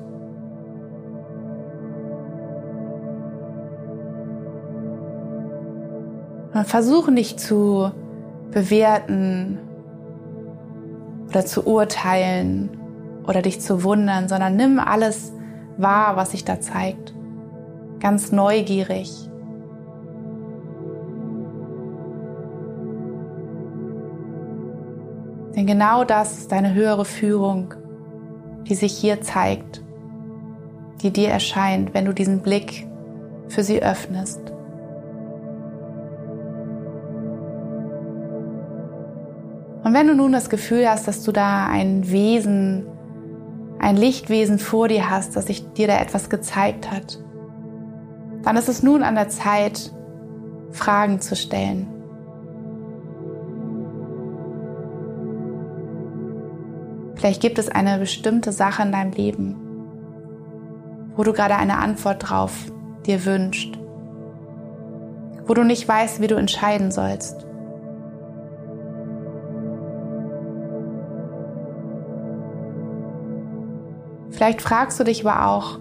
[6.54, 7.90] Und versuche nicht zu
[8.50, 9.58] bewerten
[11.28, 12.79] oder zu urteilen
[13.30, 15.32] oder dich zu wundern, sondern nimm alles
[15.76, 17.14] wahr, was sich da zeigt.
[18.00, 19.30] Ganz neugierig.
[25.54, 27.74] Denn genau das ist deine höhere Führung,
[28.68, 29.80] die sich hier zeigt,
[31.02, 32.88] die dir erscheint, wenn du diesen Blick
[33.46, 34.40] für sie öffnest.
[39.84, 42.86] Und wenn du nun das Gefühl hast, dass du da ein Wesen,
[43.80, 47.18] ein Lichtwesen vor dir hast, das sich dir da etwas gezeigt hat,
[48.42, 49.92] dann ist es nun an der Zeit,
[50.70, 51.88] Fragen zu stellen.
[57.16, 59.56] Vielleicht gibt es eine bestimmte Sache in deinem Leben,
[61.16, 62.52] wo du gerade eine Antwort drauf
[63.06, 63.78] dir wünscht,
[65.46, 67.46] wo du nicht weißt, wie du entscheiden sollst.
[74.40, 75.78] Vielleicht fragst du dich aber auch,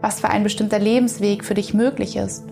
[0.00, 2.44] was für ein bestimmter Lebensweg für dich möglich ist.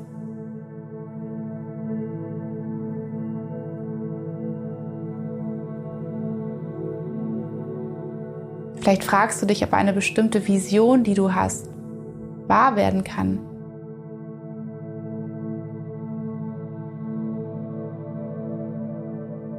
[8.77, 11.69] Vielleicht fragst du dich, ob eine bestimmte Vision, die du hast,
[12.47, 13.41] wahr werden kann.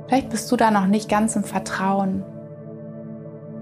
[0.07, 2.23] Vielleicht bist du da noch nicht ganz im Vertrauen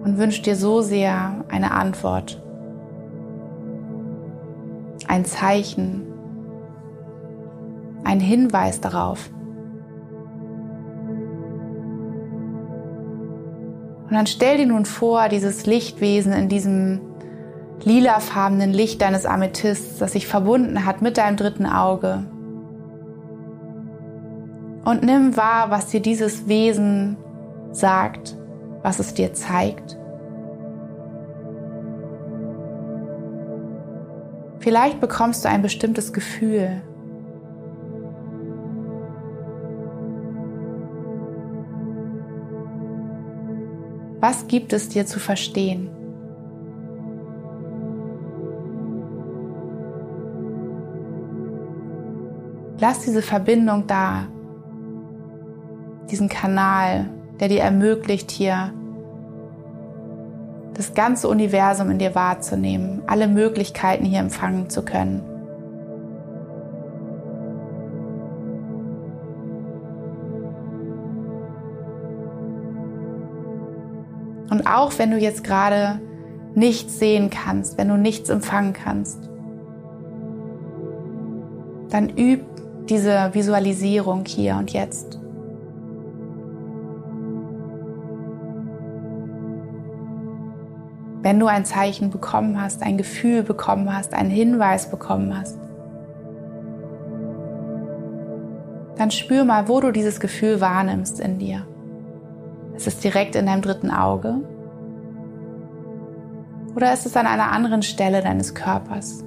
[0.07, 2.41] und wünschst dir so sehr eine Antwort,
[5.05, 6.03] ein Zeichen,
[8.05, 9.29] ein Hinweis darauf.
[14.05, 17.01] Und dann stell dir nun vor, dieses Lichtwesen in diesem
[17.83, 22.23] lilafarbenen Licht deines Amethysts, das sich verbunden hat mit deinem dritten Auge.
[24.85, 27.17] Und nimm wahr, was dir dieses Wesen
[27.73, 28.37] sagt,
[28.83, 29.96] was es dir zeigt.
[34.67, 36.81] Vielleicht bekommst du ein bestimmtes Gefühl,
[44.19, 45.89] Was gibt es dir zu verstehen?
[52.81, 54.27] Lass diese Verbindung da,
[56.11, 57.09] diesen Kanal,
[57.39, 58.73] der dir ermöglicht, hier
[60.77, 65.21] das ganze Universum in dir wahrzunehmen, alle Möglichkeiten hier empfangen zu können.
[74.49, 75.99] Und auch wenn du jetzt gerade
[76.55, 79.29] nichts sehen kannst, wenn du nichts empfangen kannst,
[81.89, 82.45] dann üb
[82.87, 85.16] diese Visualisierung hier und jetzt.
[91.27, 95.59] Wenn du ein Zeichen bekommen hast, ein Gefühl bekommen hast, einen Hinweis bekommen hast,
[98.95, 101.67] dann spür mal, wo du dieses Gefühl wahrnimmst in dir.
[102.77, 104.35] Ist es direkt in deinem dritten Auge?
[106.77, 109.25] Oder ist es an einer anderen Stelle deines Körpers?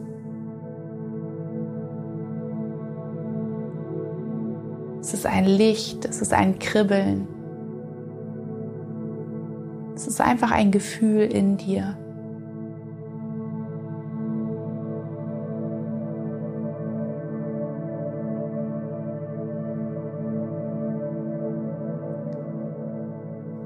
[5.03, 7.29] Es ist ein Licht, es ist ein Kribbeln.
[10.01, 11.95] Es ist einfach ein Gefühl in dir.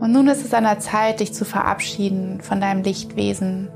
[0.00, 3.70] Und nun ist es an der Zeit, dich zu verabschieden von deinem Lichtwesen.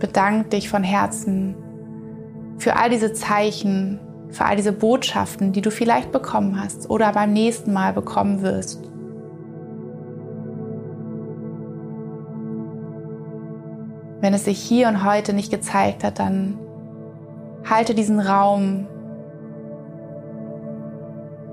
[0.00, 1.54] Bedank dich von Herzen
[2.58, 4.00] für all diese Zeichen,
[4.30, 8.89] für all diese Botschaften, die du vielleicht bekommen hast oder beim nächsten Mal bekommen wirst.
[14.20, 16.58] Wenn es sich hier und heute nicht gezeigt hat, dann
[17.68, 18.86] halte diesen Raum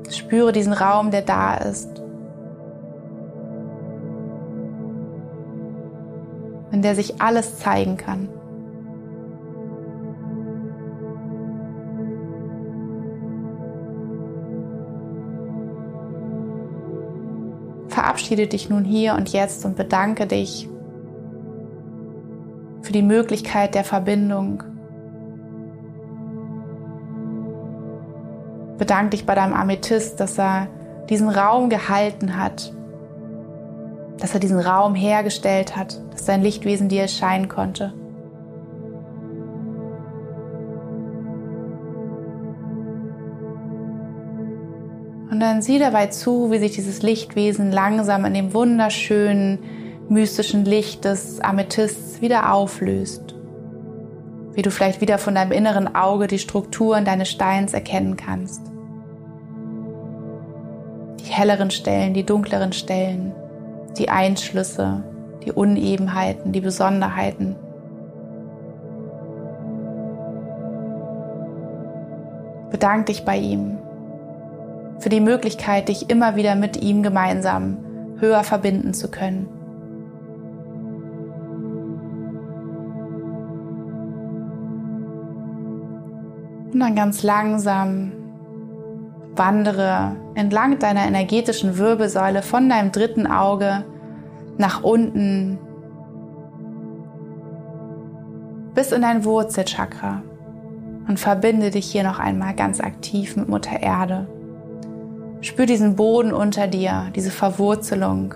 [0.10, 2.02] Spüre diesen Raum, der da ist.
[6.72, 8.30] In der sich alles zeigen kann.
[17.88, 20.70] Verabschiede dich nun hier und jetzt und bedanke dich
[22.98, 24.64] die Möglichkeit der Verbindung
[28.78, 30.68] Bedank dich bei deinem Amethyst, dass er
[31.10, 32.74] diesen Raum gehalten hat,
[34.20, 37.94] dass er diesen Raum hergestellt hat, dass sein Lichtwesen dir erscheinen konnte.
[45.32, 49.60] Und dann sieh dabei zu, wie sich dieses Lichtwesen langsam in dem wunderschönen,
[50.10, 53.36] mystischen Licht des Amethysts wieder auflöst.
[54.54, 58.62] Wie du vielleicht wieder von deinem inneren Auge die Strukturen deines Steins erkennen kannst.
[61.20, 63.34] Die helleren Stellen, die dunkleren Stellen,
[63.98, 65.04] die Einschlüsse,
[65.46, 67.56] die Unebenheiten, die Besonderheiten.
[72.72, 73.78] Bedank dich bei ihm
[75.00, 77.78] für die Möglichkeit, dich immer wieder mit ihm gemeinsam
[78.20, 79.57] höher verbinden zu können.
[86.74, 88.12] Und dann ganz langsam
[89.36, 93.84] wandere entlang deiner energetischen Wirbelsäule von deinem dritten Auge
[94.58, 95.60] nach unten
[98.74, 100.22] bis in dein Wurzelchakra
[101.08, 104.28] und verbinde dich hier noch einmal ganz aktiv mit Mutter Erde.
[105.42, 108.36] Spür diesen Boden unter dir, diese Verwurzelung,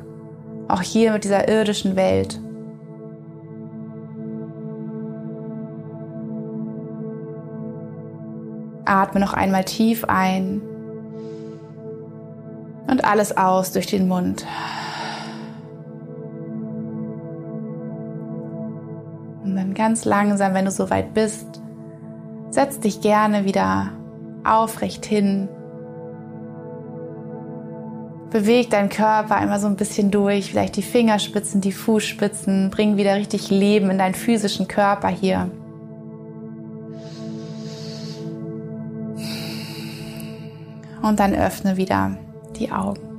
[0.68, 2.40] auch hier mit dieser irdischen Welt.
[8.92, 10.62] Atme noch einmal tief ein
[12.88, 14.46] und alles aus durch den Mund.
[19.44, 21.62] Und dann ganz langsam, wenn du soweit bist,
[22.50, 23.90] setz dich gerne wieder
[24.44, 25.48] aufrecht hin
[28.32, 33.16] Beweg deinen Körper einmal so ein bisschen durch, vielleicht die Fingerspitzen, die Fußspitzen, bring wieder
[33.16, 35.52] richtig Leben in deinen physischen Körper hier.
[41.02, 42.18] Und dann öffne wieder
[42.58, 43.12] die Augen.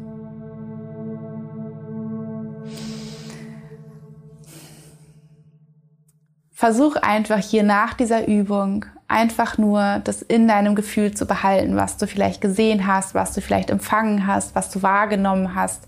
[6.53, 11.97] Versuch einfach hier nach dieser Übung einfach nur das in deinem Gefühl zu behalten, was
[11.97, 15.87] du vielleicht gesehen hast, was du vielleicht empfangen hast, was du wahrgenommen hast.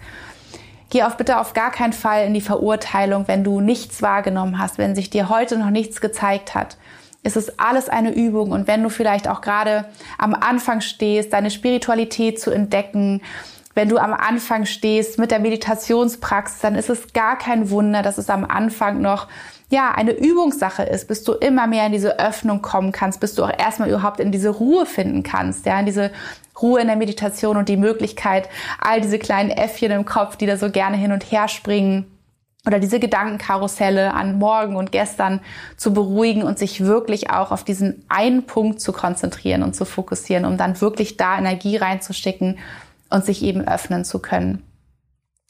[0.91, 4.79] Geh auf bitte auf gar keinen Fall in die Verurteilung, wenn du nichts wahrgenommen hast,
[4.79, 6.77] wenn sich dir heute noch nichts gezeigt hat.
[7.25, 8.53] Es ist alles eine Übung.
[8.53, 9.87] Und wenn du vielleicht auch gerade
[10.19, 13.23] am Anfang stehst, deine Spiritualität zu entdecken,
[13.75, 18.19] wenn du am Anfang stehst mit der Meditationspraxis, dann ist es gar kein Wunder, dass
[18.19, 19.27] es am Anfang noch
[19.69, 23.43] ja, eine Übungssache ist, bis du immer mehr in diese Öffnung kommen kannst, bis du
[23.43, 26.13] auch erstmal überhaupt in diese Ruhe finden kannst, ja, in diese
[26.61, 28.49] Ruhe in der Meditation und die Möglichkeit,
[28.81, 32.07] all diese kleinen Äffchen im Kopf, die da so gerne hin und her springen,
[32.67, 35.41] oder diese Gedankenkarusselle an morgen und gestern
[35.77, 40.45] zu beruhigen und sich wirklich auch auf diesen einen Punkt zu konzentrieren und zu fokussieren,
[40.45, 42.59] um dann wirklich da Energie reinzuschicken
[43.11, 44.63] und sich eben öffnen zu können.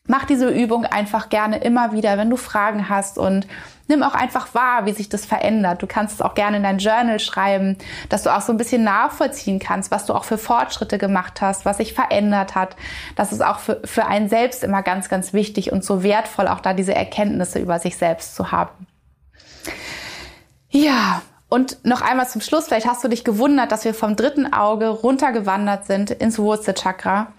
[0.07, 3.47] Mach diese Übung einfach gerne immer wieder, wenn du Fragen hast und
[3.89, 5.83] nimm auch einfach wahr, wie sich das verändert.
[5.83, 7.79] Du kannst es auch gerne in dein Journal schreiben,
[8.11, 11.65] dass du auch so ein bisschen nachvollziehen kannst, was du auch für Fortschritte gemacht hast,
[11.65, 12.77] was sich verändert hat.
[13.17, 16.61] Das ist auch für, für einen selbst immer ganz, ganz wichtig und so wertvoll, auch
[16.61, 18.87] da diese Erkenntnisse über sich selbst zu haben.
[20.69, 24.53] Ja, und noch einmal zum Schluss, vielleicht hast du dich gewundert, dass wir vom dritten
[24.53, 27.33] Auge runtergewandert sind ins Wurzelchakra.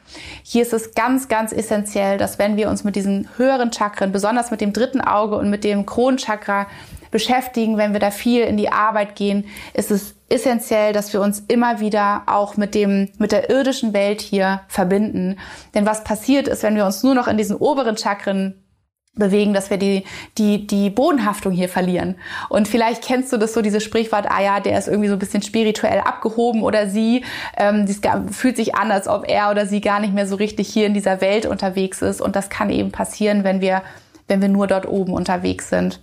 [0.43, 4.51] Hier ist es ganz, ganz essentiell, dass wenn wir uns mit diesen höheren Chakren, besonders
[4.51, 6.67] mit dem dritten Auge und mit dem Kronenchakra
[7.11, 11.43] beschäftigen, wenn wir da viel in die Arbeit gehen, ist es essentiell, dass wir uns
[11.47, 15.37] immer wieder auch mit dem, mit der irdischen Welt hier verbinden.
[15.73, 18.64] Denn was passiert ist, wenn wir uns nur noch in diesen oberen Chakren
[19.15, 20.03] bewegen, dass wir die,
[20.37, 22.15] die, die Bodenhaftung hier verlieren.
[22.49, 25.19] Und vielleicht kennst du das so, dieses Sprichwort, ah ja, der ist irgendwie so ein
[25.19, 27.23] bisschen spirituell abgehoben oder sie,
[27.57, 27.95] ähm, die
[28.31, 30.93] fühlt sich an, als ob er oder sie gar nicht mehr so richtig hier in
[30.93, 32.21] dieser Welt unterwegs ist.
[32.21, 33.81] Und das kann eben passieren, wenn wir,
[34.27, 36.01] wenn wir nur dort oben unterwegs sind.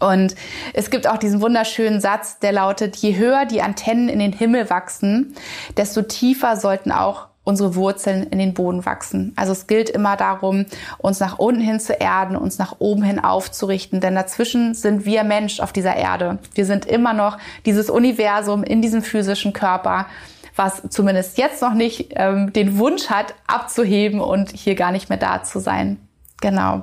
[0.00, 0.34] Und
[0.72, 4.70] es gibt auch diesen wunderschönen Satz, der lautet, je höher die Antennen in den Himmel
[4.70, 5.34] wachsen,
[5.76, 9.32] desto tiefer sollten auch unsere Wurzeln in den Boden wachsen.
[9.36, 10.66] Also es gilt immer darum,
[10.98, 15.24] uns nach unten hin zu erden, uns nach oben hin aufzurichten, denn dazwischen sind wir
[15.24, 16.38] Mensch auf dieser Erde.
[16.54, 20.06] Wir sind immer noch dieses Universum in diesem physischen Körper,
[20.54, 25.18] was zumindest jetzt noch nicht ähm, den Wunsch hat, abzuheben und hier gar nicht mehr
[25.18, 25.98] da zu sein.
[26.40, 26.82] Genau.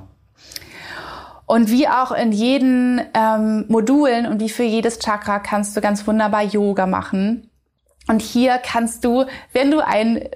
[1.45, 6.05] Und wie auch in jeden ähm, Modulen und wie für jedes Chakra kannst du ganz
[6.05, 7.49] wunderbar Yoga machen.
[8.07, 10.27] Und hier kannst du, wenn du ein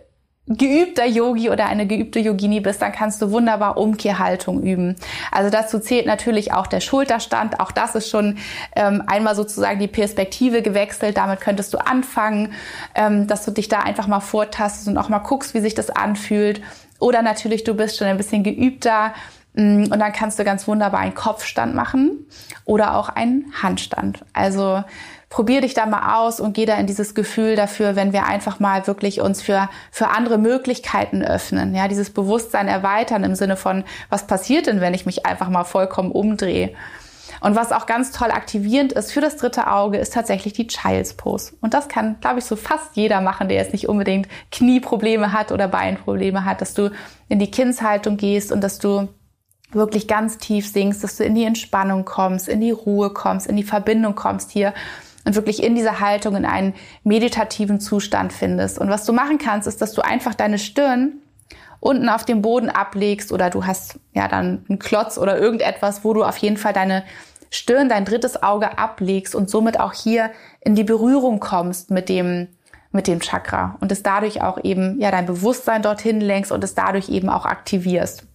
[0.58, 4.96] geübter Yogi oder eine geübte Yogini bist, dann kannst du wunderbar Umkehrhaltung üben.
[5.32, 7.60] Also dazu zählt natürlich auch der Schulterstand.
[7.60, 8.38] Auch das ist schon
[8.76, 11.18] ähm, einmal sozusagen die Perspektive gewechselt.
[11.18, 12.54] Damit könntest du anfangen,
[12.96, 15.90] ähm, dass du dich da einfach mal vortastest und auch mal guckst, wie sich das
[15.90, 16.62] anfühlt.
[17.00, 19.14] Oder natürlich, du bist schon ein bisschen geübter
[19.56, 22.26] mm, und dann kannst du ganz wunderbar einen Kopfstand machen
[22.66, 24.24] oder auch einen Handstand.
[24.34, 24.84] Also
[25.32, 28.60] probier dich da mal aus und geh da in dieses Gefühl dafür, wenn wir einfach
[28.60, 31.74] mal wirklich uns für, für andere Möglichkeiten öffnen.
[31.74, 35.64] Ja, dieses Bewusstsein erweitern im Sinne von, was passiert denn, wenn ich mich einfach mal
[35.64, 36.74] vollkommen umdrehe?
[37.40, 41.14] Und was auch ganz toll aktivierend ist für das dritte Auge, ist tatsächlich die Child's
[41.14, 41.54] Pose.
[41.62, 45.54] Und das kann, glaube ich, so fast jeder machen, der jetzt nicht unbedingt Knieprobleme hat
[45.54, 46.92] oder Beinprobleme hat, dass du
[47.30, 49.08] in die Kindshaltung gehst und dass du
[49.72, 53.56] wirklich ganz tief sinkst, dass du in die Entspannung kommst, in die Ruhe kommst, in
[53.56, 54.74] die Verbindung kommst hier
[55.26, 58.80] und wirklich in dieser Haltung in einen meditativen Zustand findest.
[58.80, 61.14] Und was du machen kannst, ist, dass du einfach deine Stirn
[61.80, 66.14] unten auf dem Boden ablegst oder du hast ja dann einen Klotz oder irgendetwas, wo
[66.14, 67.04] du auf jeden Fall deine
[67.50, 72.48] Stirn, dein drittes Auge ablegst und somit auch hier in die Berührung kommst mit dem
[72.94, 76.76] mit dem Chakra und es dadurch auch eben ja dein Bewusstsein dorthin lenkst und es
[76.76, 78.28] dadurch eben auch aktivierst.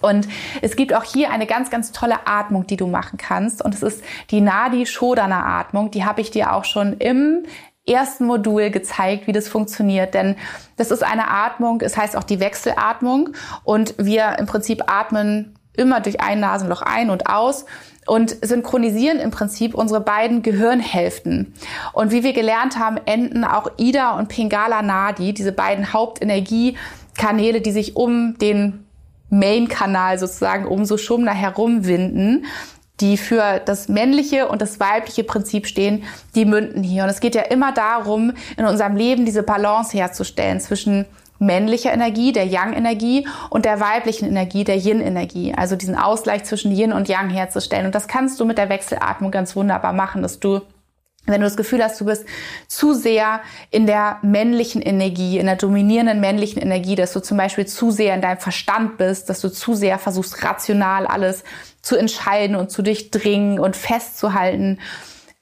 [0.00, 0.28] Und
[0.62, 3.64] es gibt auch hier eine ganz, ganz tolle Atmung, die du machen kannst.
[3.64, 5.90] Und es ist die Nadi Shodana Atmung.
[5.90, 7.44] Die habe ich dir auch schon im
[7.86, 10.14] ersten Modul gezeigt, wie das funktioniert.
[10.14, 10.36] Denn
[10.76, 13.30] das ist eine Atmung, es heißt auch die Wechselatmung.
[13.64, 17.64] Und wir im Prinzip atmen immer durch ein Nasenloch ein und aus
[18.06, 21.54] und synchronisieren im Prinzip unsere beiden Gehirnhälften.
[21.92, 27.70] Und wie wir gelernt haben, enden auch Ida und Pingala Nadi, diese beiden Hauptenergiekanäle, die
[27.70, 28.87] sich um den
[29.30, 32.46] Main-Kanal sozusagen um so Schumner herumwinden,
[33.00, 36.04] die für das männliche und das weibliche Prinzip stehen,
[36.34, 37.04] die münden hier.
[37.04, 41.04] Und es geht ja immer darum, in unserem Leben diese Balance herzustellen zwischen
[41.38, 45.54] männlicher Energie, der Yang-Energie und der weiblichen Energie, der Yin-Energie.
[45.54, 47.86] Also diesen Ausgleich zwischen Yin und Yang herzustellen.
[47.86, 50.60] Und das kannst du mit der Wechselatmung ganz wunderbar machen, dass du
[51.32, 52.24] wenn du das Gefühl hast, du bist
[52.66, 57.66] zu sehr in der männlichen Energie, in der dominierenden männlichen Energie, dass du zum Beispiel
[57.66, 61.44] zu sehr in deinem Verstand bist, dass du zu sehr versuchst, rational alles
[61.82, 64.78] zu entscheiden und zu durchdringen und festzuhalten.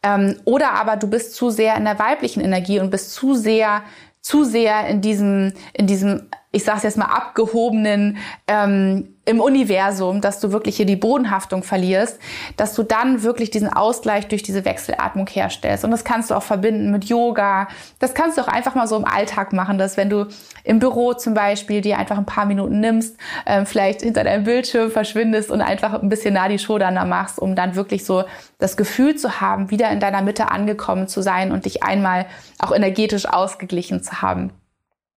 [0.03, 3.83] Ähm, oder aber du bist zu sehr in der weiblichen Energie und bist zu sehr,
[4.21, 10.39] zu sehr in diesem, in diesem, ich sag's jetzt mal, abgehobenen, ähm, im Universum, dass
[10.39, 12.19] du wirklich hier die Bodenhaftung verlierst,
[12.57, 15.85] dass du dann wirklich diesen Ausgleich durch diese Wechselatmung herstellst.
[15.85, 17.67] Und das kannst du auch verbinden mit Yoga.
[17.99, 20.29] Das kannst du auch einfach mal so im Alltag machen, dass wenn du
[20.63, 23.17] im Büro zum Beispiel dir einfach ein paar Minuten nimmst,
[23.47, 27.75] ähm, vielleicht hinter deinem Bildschirm verschwindest und einfach ein bisschen Nadi Shodana machst, um dann
[27.75, 28.25] wirklich so
[28.59, 32.27] das Gefühl zu haben, wieder in deiner Mitte angekommen zu sein und dich einmal
[32.61, 34.53] auch energetisch ausgeglichen zu haben.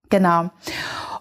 [0.09, 0.49] Genau.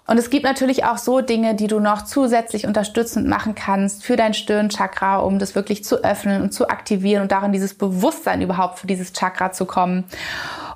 [0.08, 4.16] Und es gibt natürlich auch so Dinge, die du noch zusätzlich unterstützend machen kannst für
[4.16, 8.78] dein Stirnchakra, um das wirklich zu öffnen und zu aktivieren und darin dieses Bewusstsein überhaupt
[8.78, 10.04] für dieses Chakra zu kommen.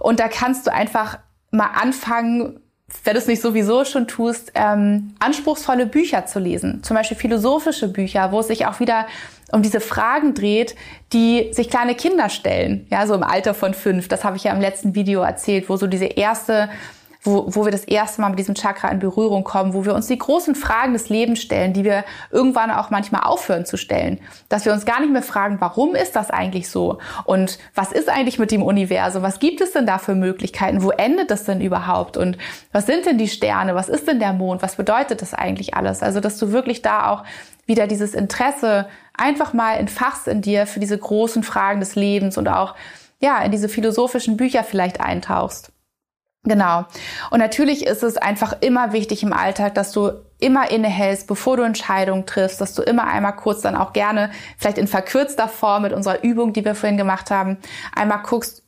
[0.01, 1.19] Und da kannst du einfach
[1.51, 2.61] mal anfangen,
[3.05, 6.83] wenn du es nicht sowieso schon tust, ähm, anspruchsvolle Bücher zu lesen.
[6.83, 9.07] Zum Beispiel philosophische Bücher, wo es sich auch wieder
[9.51, 10.77] um diese Fragen dreht,
[11.15, 12.87] die sich kleine Kinder stellen.
[12.91, 14.09] Ja, so im Alter von fünf.
[14.09, 16.69] Das habe ich ja im letzten Video erzählt, wo so diese erste
[17.23, 20.09] wo, wo wir das erste Mal mit diesem Chakra in Berührung kommen, wo wir uns
[20.09, 24.21] die großen Fragen des Lebens stellen, die wir irgendwann auch manchmal aufhören zu stellen.
[24.49, 26.99] Dass wir uns gar nicht mehr fragen, warum ist das eigentlich so?
[27.25, 29.23] Und was ist eigentlich mit dem Universum?
[29.23, 30.83] Was gibt es denn da für Möglichkeiten?
[30.83, 32.17] Wo endet das denn überhaupt?
[32.17, 32.39] Und
[32.73, 33.77] was sind denn die Sterne?
[33.77, 34.61] Was ist denn der Mond?
[34.63, 36.03] Was bedeutet das eigentlich alles?
[36.03, 37.25] Also, dass du wirklich da auch
[37.67, 42.49] wieder dieses Interesse einfach mal entfachst in dir für diese großen Fragen des Lebens und
[42.49, 42.75] auch
[43.21, 45.72] ja, in diese philosophischen Bücher vielleicht eintauchst.
[46.45, 46.85] Genau.
[47.31, 51.63] Und natürlich ist es einfach immer wichtig im Alltag, dass du immer innehältst, bevor du
[51.63, 55.93] Entscheidungen triffst, dass du immer einmal kurz dann auch gerne, vielleicht in verkürzter Form mit
[55.93, 57.59] unserer Übung, die wir vorhin gemacht haben,
[57.95, 58.65] einmal guckst,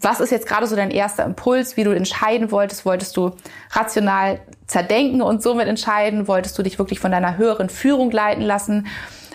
[0.00, 2.84] was ist jetzt gerade so dein erster Impuls, wie du entscheiden wolltest?
[2.84, 3.32] Wolltest du
[3.70, 6.28] rational zerdenken und somit entscheiden?
[6.28, 8.86] Wolltest du dich wirklich von deiner höheren Führung leiten lassen?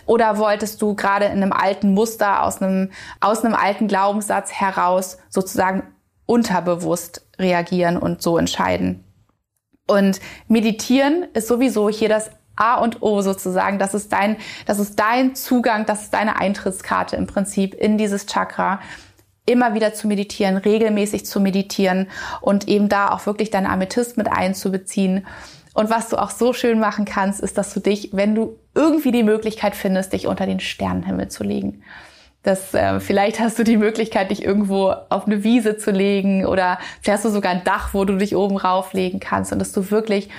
[0.06, 5.18] Oder wolltest du gerade in einem alten Muster, aus einem, aus einem alten Glaubenssatz heraus
[5.30, 5.84] sozusagen
[6.26, 9.04] unterbewusst reagieren und so entscheiden.
[9.88, 13.80] Und meditieren ist sowieso hier das A und O sozusagen.
[13.80, 18.26] Das ist dein, das ist dein Zugang, das ist deine Eintrittskarte im Prinzip in dieses
[18.26, 18.80] Chakra.
[19.46, 22.08] Immer wieder zu meditieren, regelmäßig zu meditieren
[22.40, 25.28] und eben da auch wirklich deine Amethyst mit einzubeziehen.
[25.74, 29.12] Und was du auch so schön machen kannst, ist, dass du dich, wenn du irgendwie
[29.12, 31.84] die Möglichkeit findest, dich unter den Sternenhimmel zu legen
[32.44, 36.78] dass äh, vielleicht hast du die Möglichkeit, dich irgendwo auf eine Wiese zu legen oder
[37.02, 39.90] vielleicht hast du sogar ein Dach, wo du dich oben rauflegen kannst und dass du
[39.90, 40.30] wirklich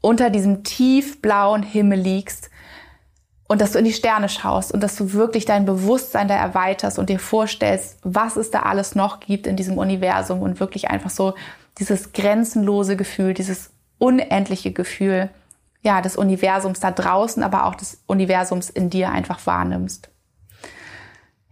[0.00, 2.50] unter diesem tiefblauen Himmel liegst
[3.48, 6.98] und dass du in die Sterne schaust und dass du wirklich dein Bewusstsein da erweiterst
[6.98, 11.10] und dir vorstellst, was es da alles noch gibt in diesem Universum und wirklich einfach
[11.10, 11.34] so
[11.78, 15.30] dieses grenzenlose Gefühl, dieses unendliche Gefühl,
[15.82, 20.10] ja, des Universums da draußen, aber auch des Universums in dir einfach wahrnimmst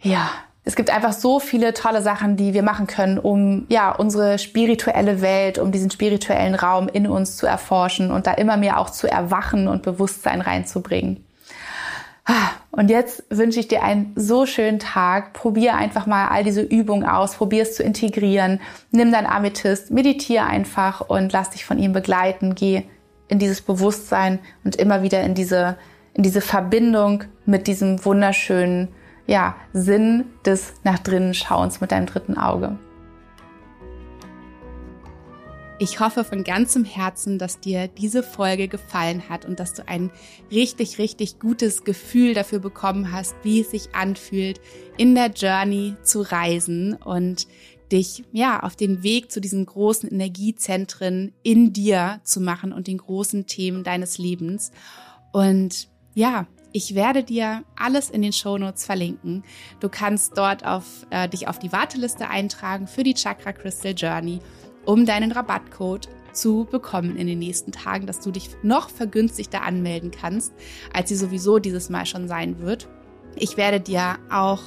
[0.04, 0.30] ja,
[0.66, 5.20] es gibt einfach so viele tolle Sachen, die wir machen können, um ja unsere spirituelle
[5.20, 9.10] Welt, um diesen spirituellen Raum in uns zu erforschen und da immer mehr auch zu
[9.10, 11.24] erwachen und Bewusstsein reinzubringen.
[12.70, 15.34] Und jetzt wünsche ich dir einen so schönen Tag.
[15.34, 18.60] Probier einfach mal all diese Übungen aus, probier es zu integrieren.
[18.90, 22.54] Nimm dein Amethyst, meditiere einfach und lass dich von ihm begleiten.
[22.54, 22.84] Geh
[23.28, 25.76] in dieses Bewusstsein und immer wieder in diese,
[26.14, 28.88] in diese Verbindung mit diesem wunderschönen
[29.26, 32.78] ja, Sinn des nach drinnen Schauens mit deinem dritten Auge.
[35.80, 40.12] Ich hoffe von ganzem Herzen, dass dir diese Folge gefallen hat und dass du ein
[40.52, 44.60] richtig, richtig gutes Gefühl dafür bekommen hast, wie es sich anfühlt,
[44.96, 47.48] in der Journey zu reisen und
[47.90, 52.98] dich ja auf den Weg zu diesen großen Energiezentren in dir zu machen und den
[52.98, 54.70] großen Themen deines Lebens.
[55.32, 59.44] Und ja, ich werde dir alles in den Shownotes verlinken.
[59.78, 64.40] Du kannst dort auf, äh, dich auf die Warteliste eintragen für die Chakra Crystal Journey,
[64.84, 70.10] um deinen Rabattcode zu bekommen in den nächsten Tagen, dass du dich noch vergünstigter anmelden
[70.10, 70.52] kannst,
[70.92, 72.88] als sie sowieso dieses Mal schon sein wird.
[73.36, 74.62] Ich werde dir auch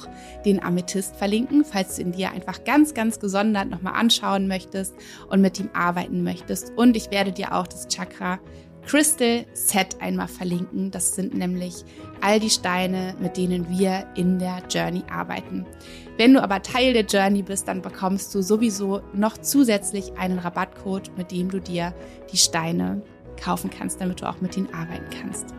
[0.46, 4.94] den Amethyst verlinken, falls du ihn dir einfach ganz, ganz gesondert nochmal anschauen möchtest
[5.28, 6.72] und mit ihm arbeiten möchtest.
[6.74, 8.38] Und ich werde dir auch das Chakra
[8.86, 10.90] Crystal Set einmal verlinken.
[10.90, 11.84] Das sind nämlich
[12.20, 15.66] all die Steine, mit denen wir in der Journey arbeiten.
[16.16, 21.16] Wenn du aber Teil der Journey bist, dann bekommst du sowieso noch zusätzlich einen Rabattcode,
[21.16, 21.94] mit dem du dir
[22.32, 23.02] die Steine
[23.40, 25.54] kaufen kannst, damit du auch mit ihnen arbeiten kannst.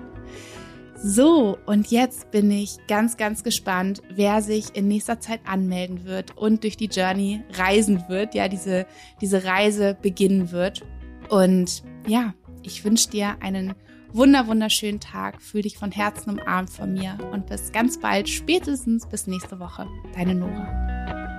[1.01, 6.35] So, und jetzt bin ich ganz, ganz gespannt, wer sich in nächster Zeit anmelden wird
[6.35, 8.85] und durch die Journey reisen wird, ja, diese,
[9.21, 10.85] diese Reise beginnen wird.
[11.29, 12.33] Und ja,
[12.63, 13.75] ich wünsche dir einen
[14.13, 15.41] wunder wunderschönen Tag.
[15.41, 19.87] Fühl dich von Herzen umarmt von mir und bis ganz bald, spätestens bis nächste Woche.
[20.15, 21.38] Deine Nora.